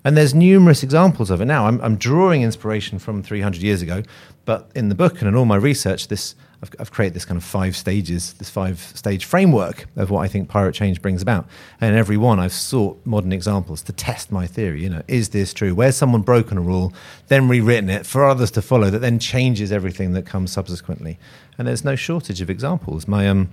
[0.03, 1.67] And there's numerous examples of it now.
[1.67, 4.03] I'm, I'm drawing inspiration from 300 years ago,
[4.45, 7.37] but in the book and in all my research, this I've, I've created this kind
[7.37, 11.47] of five stages, this five stage framework of what I think pirate change brings about.
[11.79, 14.81] And every one, I've sought modern examples to test my theory.
[14.81, 15.75] You know, is this true?
[15.75, 16.93] Where's someone broken a rule,
[17.27, 21.19] then rewritten it for others to follow, that then changes everything that comes subsequently?
[21.57, 23.07] And there's no shortage of examples.
[23.07, 23.49] My um,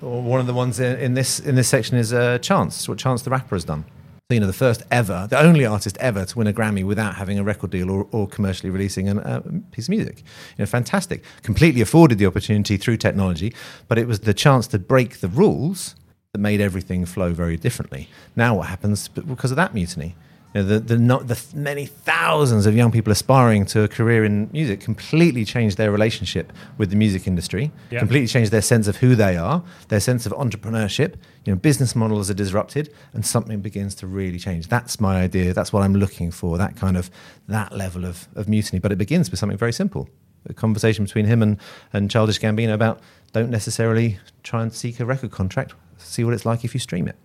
[0.00, 2.88] one of the ones in, in this in this section is uh, Chance.
[2.88, 3.84] What Chance the rapper has done.
[4.30, 7.16] So, you know, the first ever, the only artist ever to win a Grammy without
[7.16, 9.40] having a record deal or, or commercially releasing a uh,
[9.72, 10.18] piece of music.
[10.56, 11.22] You know, fantastic.
[11.42, 13.54] Completely afforded the opportunity through technology,
[13.88, 15.96] but it was the chance to break the rules
[16.32, 18.08] that made everything flow very differently.
[18.34, 20.14] Now, what happens because of that mutiny?
[20.54, 24.22] You know, the, the, not, the many thousands of young people aspiring to a career
[24.24, 28.00] in music completely changed their relationship with the music industry, Yeah.
[28.00, 31.14] completely changed their sense of who they are, their sense of entrepreneurship.
[31.46, 34.68] You know, business models are disrupted, and something begins to really change.
[34.68, 35.54] That's my idea.
[35.54, 36.58] That's what I'm looking for.
[36.58, 37.10] That kind of
[37.48, 38.78] that level of, of mutiny.
[38.78, 40.08] But it begins with something very simple:
[40.46, 41.56] a conversation between him and
[41.94, 43.00] and Childish Gambino about
[43.32, 45.72] don't necessarily try and seek a record contract.
[45.96, 47.16] See what it's like if you stream it.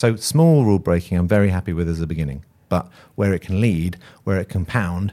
[0.00, 2.44] So small rule breaking, I'm very happy with as a beginning.
[2.72, 5.12] But where it can lead, where it can pound,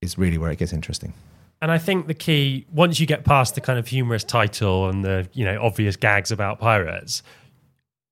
[0.00, 1.14] is really where it gets interesting.
[1.60, 5.04] And I think the key, once you get past the kind of humorous title and
[5.04, 7.24] the you know obvious gags about pirates,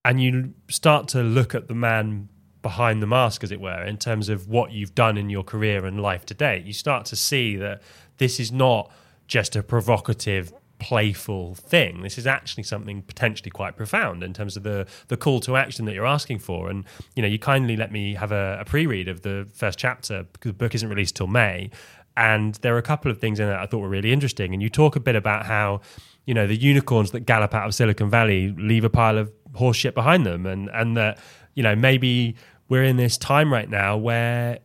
[0.05, 2.29] and you start to look at the man
[2.61, 5.87] behind the mask, as it were, in terms of what you've done in your career
[5.87, 7.81] and life to date, you start to see that
[8.17, 8.91] this is not
[9.29, 12.03] just a provocative, playful thing.
[12.03, 15.85] This is actually something potentially quite profound in terms of the the call to action
[15.87, 16.71] that you're asking for.
[16.71, 20.25] And you know, you kindly let me have a, a pre-read of the first chapter
[20.33, 21.71] because the book isn't released till May.
[22.17, 24.53] And there are a couple of things in that I thought were really interesting.
[24.53, 25.83] And you talk a bit about how,
[26.27, 29.77] you know, the unicorns that gallop out of Silicon Valley leave a pile of horse
[29.77, 30.45] shit behind them.
[30.45, 31.19] And, and that,
[31.55, 32.35] you know, maybe
[32.69, 34.59] we're in this time right now where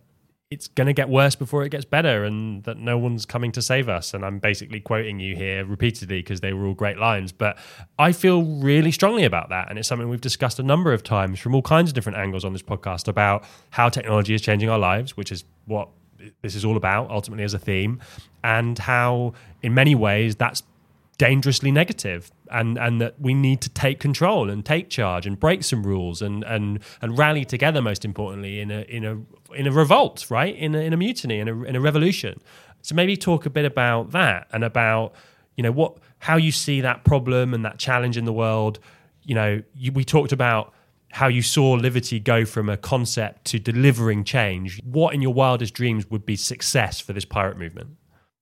[0.53, 3.61] it's going to get worse before it gets better and that no one's coming to
[3.61, 4.13] save us.
[4.13, 7.31] And I'm basically quoting you here repeatedly because they were all great lines.
[7.31, 7.57] But
[7.97, 9.69] I feel really strongly about that.
[9.69, 12.45] And it's something we've discussed a number of times from all kinds of different angles
[12.45, 15.89] on this podcast about how technology is changing our lives, which is what
[16.41, 17.99] this is all about ultimately as a theme,
[18.43, 20.63] and how in many ways that's
[21.17, 25.63] dangerously negative and and that we need to take control and take charge and break
[25.63, 29.19] some rules and and and rally together most importantly in a in a
[29.55, 32.39] in a revolt right in a, in a mutiny in a in a revolution
[32.81, 35.13] so maybe talk a bit about that and about
[35.57, 38.79] you know what how you see that problem and that challenge in the world
[39.23, 40.73] you know you, we talked about
[41.11, 44.81] how you saw Livity go from a concept to delivering change.
[44.83, 47.97] What in your wildest dreams would be success for this pirate movement?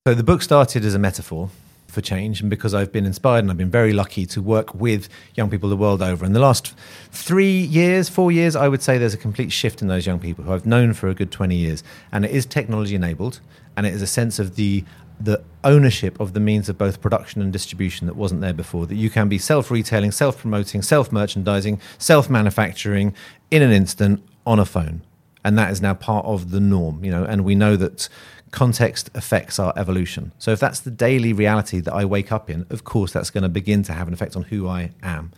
[0.06, 1.50] So the book started as a metaphor
[1.92, 5.08] for change, and because I've been inspired and I've been very lucky to work with
[5.34, 6.24] young people the world over.
[6.24, 6.74] In the last
[7.10, 10.44] three years, four years, I would say there's a complete shift in those young people
[10.44, 11.84] who I've known for a good 20 years.
[12.10, 13.40] And it is technology enabled,
[13.76, 14.84] and it is a sense of the
[15.20, 18.86] the ownership of the means of both production and distribution that wasn't there before.
[18.86, 23.14] That you can be self retailing, self promoting, self merchandising, self manufacturing
[23.50, 25.02] in an instant on a phone.
[25.44, 28.08] And that is now part of the norm, you know, and we know that
[28.52, 30.30] context affects our evolution.
[30.38, 33.42] So if that's the daily reality that I wake up in, of course that's going
[33.42, 35.32] to begin to have an effect on who I am.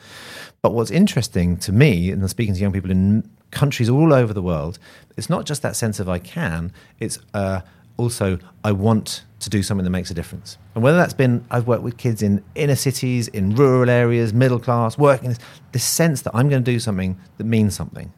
[0.60, 4.42] But what's interesting to me, and speaking to young people in countries all over the
[4.42, 4.78] world,
[5.16, 7.60] it's not just that sense of I can, it's uh,
[7.96, 10.58] also I want to do something that makes a difference.
[10.74, 14.58] And whether that's been, I've worked with kids in inner cities, in rural areas, middle
[14.58, 15.36] class, working,
[15.70, 18.12] this sense that I'm going to do something that means something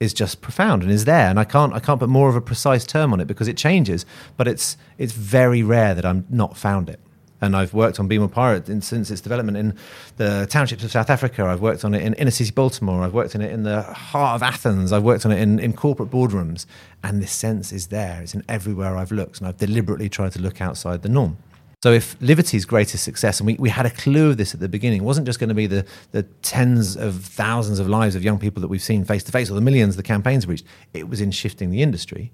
[0.00, 1.28] is just profound and is there.
[1.28, 3.56] And I can't, I can't put more of a precise term on it because it
[3.56, 7.00] changes, but it's, it's very rare that I'm not found it.
[7.40, 9.76] And I've worked on Be More Pirate in, since its development in
[10.16, 11.44] the townships of South Africa.
[11.44, 13.02] I've worked on it in inner city Baltimore.
[13.02, 14.92] I've worked on it in the heart of Athens.
[14.92, 16.66] I've worked on it in, in corporate boardrooms.
[17.02, 18.22] And this sense is there.
[18.22, 19.38] It's in everywhere I've looked.
[19.38, 21.38] And I've deliberately tried to look outside the norm.
[21.82, 24.68] So if Livity's greatest success, and we, we had a clue of this at the
[24.68, 28.38] beginning, wasn't just going to be the, the tens of thousands of lives of young
[28.38, 31.20] people that we've seen face to face or the millions the campaigns reached, it was
[31.20, 32.32] in shifting the industry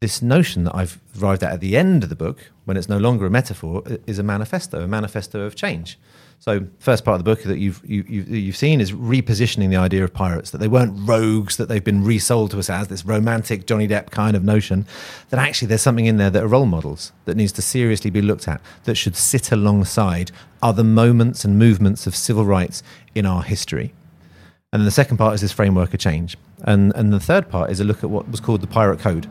[0.00, 2.96] this notion that I've arrived at at the end of the book, when it's no
[2.96, 5.98] longer a metaphor, is a manifesto, a manifesto of change.
[6.40, 9.76] So, first part of the book that you've you, you, you've seen is repositioning the
[9.76, 13.04] idea of pirates that they weren't rogues that they've been resold to us as this
[13.04, 14.86] romantic Johnny Depp kind of notion.
[15.28, 18.22] That actually there's something in there that are role models that needs to seriously be
[18.22, 20.32] looked at that should sit alongside
[20.62, 22.82] other moments and movements of civil rights
[23.14, 23.92] in our history.
[24.72, 27.70] And then the second part is this framework of change, and and the third part
[27.70, 29.28] is a look at what was called the Pirate Code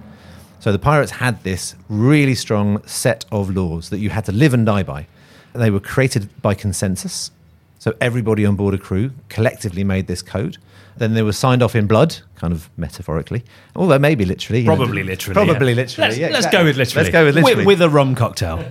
[0.59, 4.53] so the pirates had this really strong set of laws that you had to live
[4.53, 5.07] and die by.
[5.53, 7.31] They were created by consensus.
[7.79, 10.57] So everybody on board a crew collectively made this code.
[10.97, 14.65] Then they were signed off in blood, kind of metaphorically, although maybe literally.
[14.65, 15.33] Probably know, literally.
[15.33, 15.75] Probably yeah.
[15.75, 16.07] literally.
[16.09, 16.59] Let's, yeah, let's exactly.
[16.59, 17.03] go with literally.
[17.03, 17.55] Let's go with literally.
[17.55, 18.65] With, with a rum cocktail.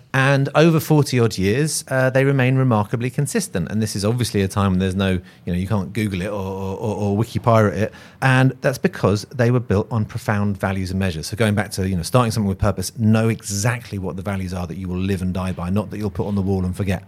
[0.12, 3.70] and over 40 odd years, uh, they remain remarkably consistent.
[3.70, 6.28] And this is obviously a time when there's no, you know, you can't Google it
[6.28, 7.94] or, or, or wiki pirate it.
[8.20, 11.28] And that's because they were built on profound values and measures.
[11.28, 14.52] So going back to, you know, starting something with purpose, know exactly what the values
[14.52, 16.64] are that you will live and die by, not that you'll put on the wall
[16.64, 17.04] and forget.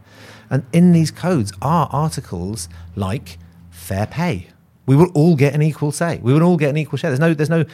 [0.53, 3.39] And in these codes are articles like
[3.71, 4.47] fair pay
[4.87, 6.19] we will all get an equal say.
[6.23, 7.11] We will all get an equal share.
[7.11, 7.65] There's no, there's no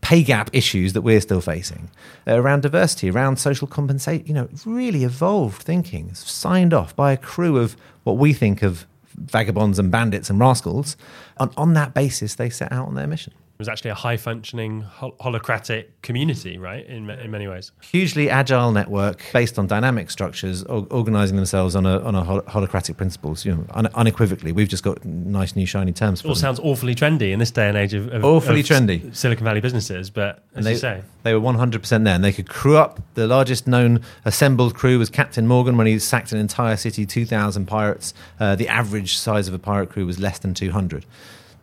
[0.00, 1.90] pay gap issues that we're still facing
[2.26, 4.26] uh, around diversity, around social compensation.
[4.26, 8.86] You know, really evolved thinking, signed off by a crew of what we think of
[9.14, 10.96] vagabonds and bandits and rascals.
[11.38, 14.84] And on that basis, they set out on their mission was actually a high functioning
[15.00, 16.86] holacratic community, right?
[16.86, 21.98] In, in many ways, hugely agile network based on dynamic structures, organizing themselves on a
[22.00, 23.44] on a holacratic principles.
[23.44, 26.20] You know, un- unequivocally, we've just got nice new shiny terms.
[26.20, 26.40] It all them.
[26.40, 29.60] sounds awfully trendy in this day and age of, of awfully of trendy Silicon Valley
[29.60, 32.48] businesses, but as they, you say, they were one hundred percent there, and they could
[32.48, 33.00] crew up.
[33.14, 37.26] The largest known assembled crew was Captain Morgan when he sacked an entire city, two
[37.26, 38.14] thousand pirates.
[38.38, 41.04] Uh, the average size of a pirate crew was less than two hundred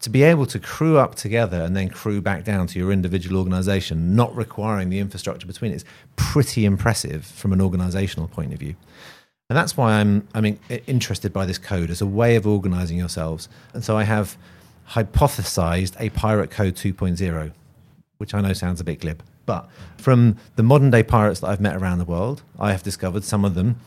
[0.02, 3.38] to be able to crew up together and then crew back down to your individual
[3.38, 5.86] organization, not requiring the infrastructure between it, is
[6.16, 8.76] pretty impressive from an organizational point of view.
[9.50, 13.48] And that's why I'm, I'm interested by this code as a way of organizing yourselves.
[13.74, 14.38] And so I have
[14.90, 17.52] hypothesized a Pirate Code 2.0,
[18.18, 19.24] which I know sounds a bit glib.
[19.46, 23.24] But from the modern day pirates that I've met around the world, I have discovered
[23.24, 23.80] some of them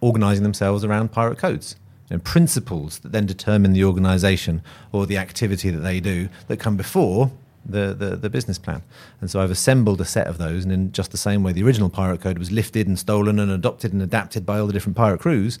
[0.00, 1.76] organizing themselves around pirate codes
[2.12, 6.76] and principles that then determine the organization or the activity that they do that come
[6.76, 7.32] before
[7.64, 8.82] the, the, the, business plan.
[9.20, 11.62] And so I've assembled a set of those, and in just the same way the
[11.62, 14.96] original pirate code was lifted and stolen and adopted and adapted by all the different
[14.96, 15.58] pirate crews,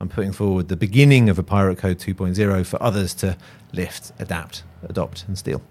[0.00, 3.36] I'm putting forward the beginning of a pirate code 2.0 for others to
[3.72, 5.62] lift, adapt, adopt, and steal.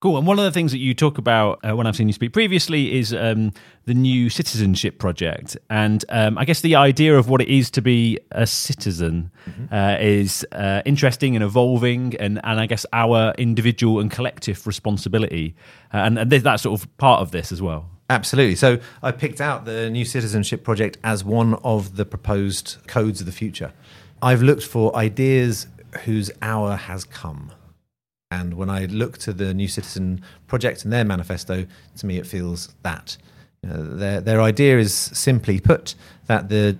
[0.00, 0.16] Cool.
[0.16, 2.32] And one of the things that you talk about uh, when I've seen you speak
[2.32, 3.52] previously is um,
[3.86, 5.56] the new citizenship project.
[5.70, 9.74] And um, I guess the idea of what it is to be a citizen mm-hmm.
[9.74, 15.56] uh, is uh, interesting and evolving, and, and I guess our individual and collective responsibility.
[15.92, 17.90] Uh, and, and that's sort of part of this as well.
[18.08, 18.54] Absolutely.
[18.54, 23.26] So I picked out the new citizenship project as one of the proposed codes of
[23.26, 23.72] the future.
[24.22, 25.66] I've looked for ideas
[26.04, 27.50] whose hour has come.
[28.38, 31.66] And when I look to the New Citizen Project and their manifesto,
[31.96, 33.16] to me it feels that.
[33.62, 35.94] You know, their, their idea is simply put
[36.26, 36.78] that the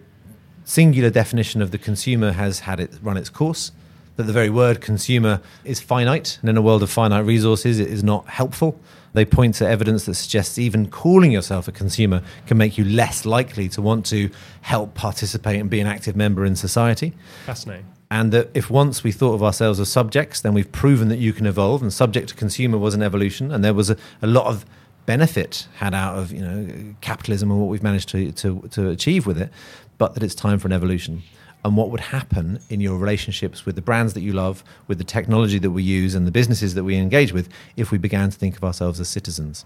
[0.64, 3.72] singular definition of the consumer has had it run its course,
[4.16, 7.88] that the very word consumer is finite, and in a world of finite resources, it
[7.88, 8.78] is not helpful.
[9.14, 13.24] They point to evidence that suggests even calling yourself a consumer can make you less
[13.24, 14.30] likely to want to
[14.60, 17.14] help participate and be an active member in society.
[17.46, 17.86] Fascinating.
[18.10, 21.32] And that if once we thought of ourselves as subjects, then we've proven that you
[21.32, 21.82] can evolve.
[21.82, 24.64] And subject to consumer was an evolution, and there was a, a lot of
[25.04, 29.26] benefit had out of you know capitalism and what we've managed to, to, to achieve
[29.26, 29.50] with it.
[29.98, 31.22] But that it's time for an evolution.
[31.64, 35.04] And what would happen in your relationships with the brands that you love, with the
[35.04, 38.38] technology that we use, and the businesses that we engage with, if we began to
[38.38, 39.64] think of ourselves as citizens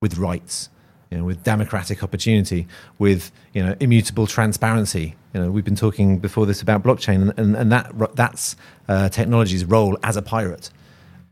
[0.00, 0.68] with rights,
[1.10, 2.66] you know, with democratic opportunity,
[2.98, 5.14] with you know immutable transparency.
[5.32, 8.56] You know, we've been talking before this about blockchain, and, and, and that that's
[8.88, 10.70] uh, technology's role as a pirate.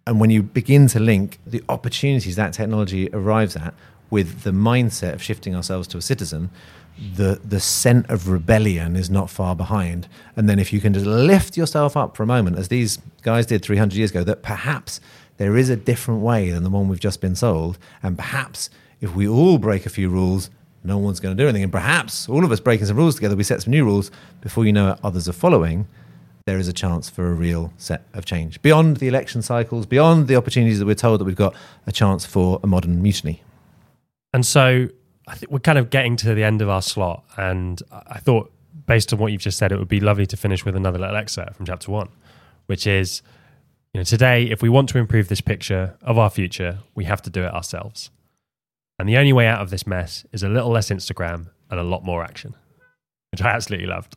[0.07, 3.75] And when you begin to link the opportunities that technology arrives at
[4.09, 6.51] with the mindset of shifting ourselves to a citizen,
[7.15, 10.09] the the scent of rebellion is not far behind.
[10.35, 13.47] And then if you can just lift yourself up for a moment, as these guys
[13.47, 15.01] did 300 years ago, that perhaps
[15.37, 18.71] there is a different way than the one we've just been sold, and perhaps
[19.01, 20.51] if we all break a few rules,
[20.83, 21.63] no one's going to do anything.
[21.63, 24.11] And perhaps all of us breaking some rules together, we set some new rules.
[24.41, 25.87] Before you know it, others are following.
[26.47, 30.27] There is a chance for a real set of change beyond the election cycles, beyond
[30.27, 31.55] the opportunities that we're told that we've got
[31.87, 33.43] a chance for a modern mutiny.
[34.33, 34.89] And so
[35.29, 37.25] I think we're kind of getting to the end of our slot.
[37.37, 38.51] And I thought,
[38.87, 41.17] based on what you've just said, it would be lovely to finish with another little
[41.17, 42.09] excerpt from chapter one,
[42.67, 43.23] which is
[43.93, 47.21] you know, today, if we want to improve this picture of our future, we have
[47.23, 48.11] to do it ourselves.
[49.01, 51.83] And the only way out of this mess is a little less Instagram and a
[51.83, 52.55] lot more action,
[53.33, 54.17] which I absolutely loved.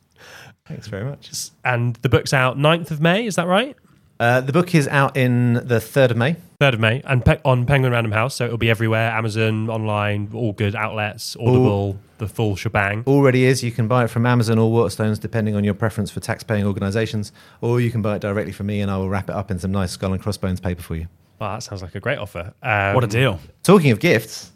[0.66, 1.30] Thanks very much.
[1.64, 3.76] And the book's out 9th of May, is that right?
[4.20, 6.36] Uh, the book is out in the 3rd of May.
[6.60, 10.30] 3rd of May, and pe- on Penguin Random House, so it'll be everywhere Amazon, online,
[10.32, 13.02] all good outlets, Audible, the full shebang.
[13.06, 13.64] Already is.
[13.64, 17.32] You can buy it from Amazon or Waterstones, depending on your preference for tax-paying organisations,
[17.60, 19.58] or you can buy it directly from me, and I will wrap it up in
[19.58, 21.08] some nice skull and crossbones paper for you.
[21.40, 22.54] Well, that sounds like a great offer.
[22.62, 23.40] Um, What a deal.
[23.64, 24.52] Talking of gifts,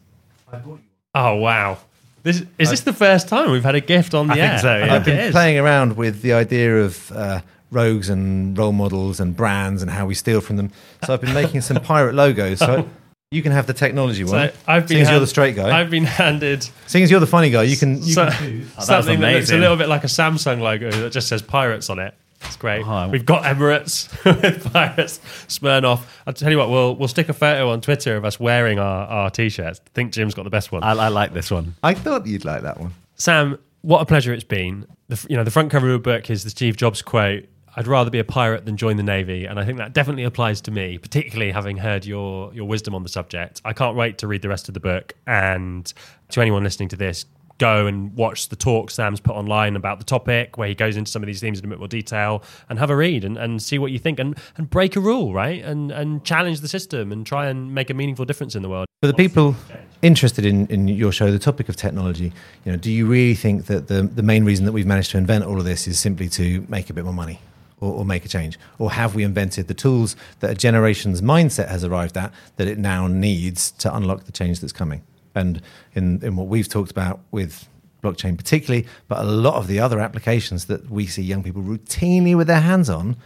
[1.15, 1.79] Oh, wow.
[2.23, 4.59] This, is this the first time we've had a gift on the I think air?
[4.59, 4.95] so, yeah.
[4.95, 5.33] I've it been is.
[5.33, 7.41] playing around with the idea of uh,
[7.71, 10.71] rogues and role models and brands and how we steal from them.
[11.05, 12.59] So I've been making some pirate logos.
[12.59, 12.89] So
[13.31, 14.49] you can have the technology one.
[14.51, 15.79] So I've been Seeing as you're hand- the straight guy.
[15.81, 18.03] I've been handed Seeing as you're the funny guy, you can.
[18.03, 21.29] You so- can something that looks a little bit like a Samsung logo that just
[21.29, 22.15] says pirates on it.
[22.43, 22.85] It's great.
[22.87, 23.09] Oh.
[23.09, 24.09] We've got Emirates
[24.43, 26.03] with pirates, Smirnoff.
[26.27, 29.07] I'll tell you what, we'll we'll stick a photo on Twitter of us wearing our,
[29.07, 29.81] our t-shirts.
[29.85, 30.83] I think Jim's got the best one.
[30.83, 31.75] I, I like this one.
[31.83, 32.95] I thought you'd like that one.
[33.17, 34.87] Sam, what a pleasure it's been.
[35.09, 37.45] The, you know, the front cover of the book is the Steve Jobs quote.
[37.77, 40.61] I'd rather be a pirate than join the navy, and I think that definitely applies
[40.63, 43.61] to me, particularly having heard your your wisdom on the subject.
[43.65, 45.93] I can't wait to read the rest of the book, and
[46.31, 47.25] to anyone listening to this,
[47.59, 51.11] go and watch the talk Sam's put online about the topic, where he goes into
[51.11, 53.63] some of these themes in a bit more detail, and have a read and, and
[53.63, 57.13] see what you think, and and break a rule, right, and and challenge the system,
[57.13, 58.87] and try and make a meaningful difference in the world.
[59.01, 59.55] For the people
[60.03, 62.33] interested in, in your show, the topic of technology,
[62.65, 65.19] you know, do you really think that the, the main reason that we've managed to
[65.19, 67.41] invent all of this is simply to make a bit more money
[67.81, 68.59] or, or make a change?
[68.79, 72.79] Or have we invented the tools that a generation's mindset has arrived at that it
[72.79, 75.03] now needs to unlock the change that's coming?
[75.35, 75.63] And
[75.95, 77.69] in, in what we've talked about with
[78.03, 82.37] blockchain particularly, but a lot of the other applications that we see young people routinely
[82.37, 83.17] with their hands on,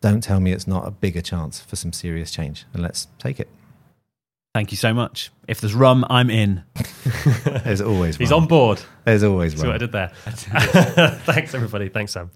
[0.00, 2.64] don't tell me it's not a bigger chance for some serious change.
[2.72, 3.48] And let's take it.
[4.54, 5.32] Thank you so much.
[5.48, 6.62] If there's rum, I'm in.
[7.64, 8.80] There's always He's on board.
[9.04, 10.08] There's always See what I did there.
[11.24, 11.88] Thanks, everybody.
[11.88, 12.30] Thanks, Sam.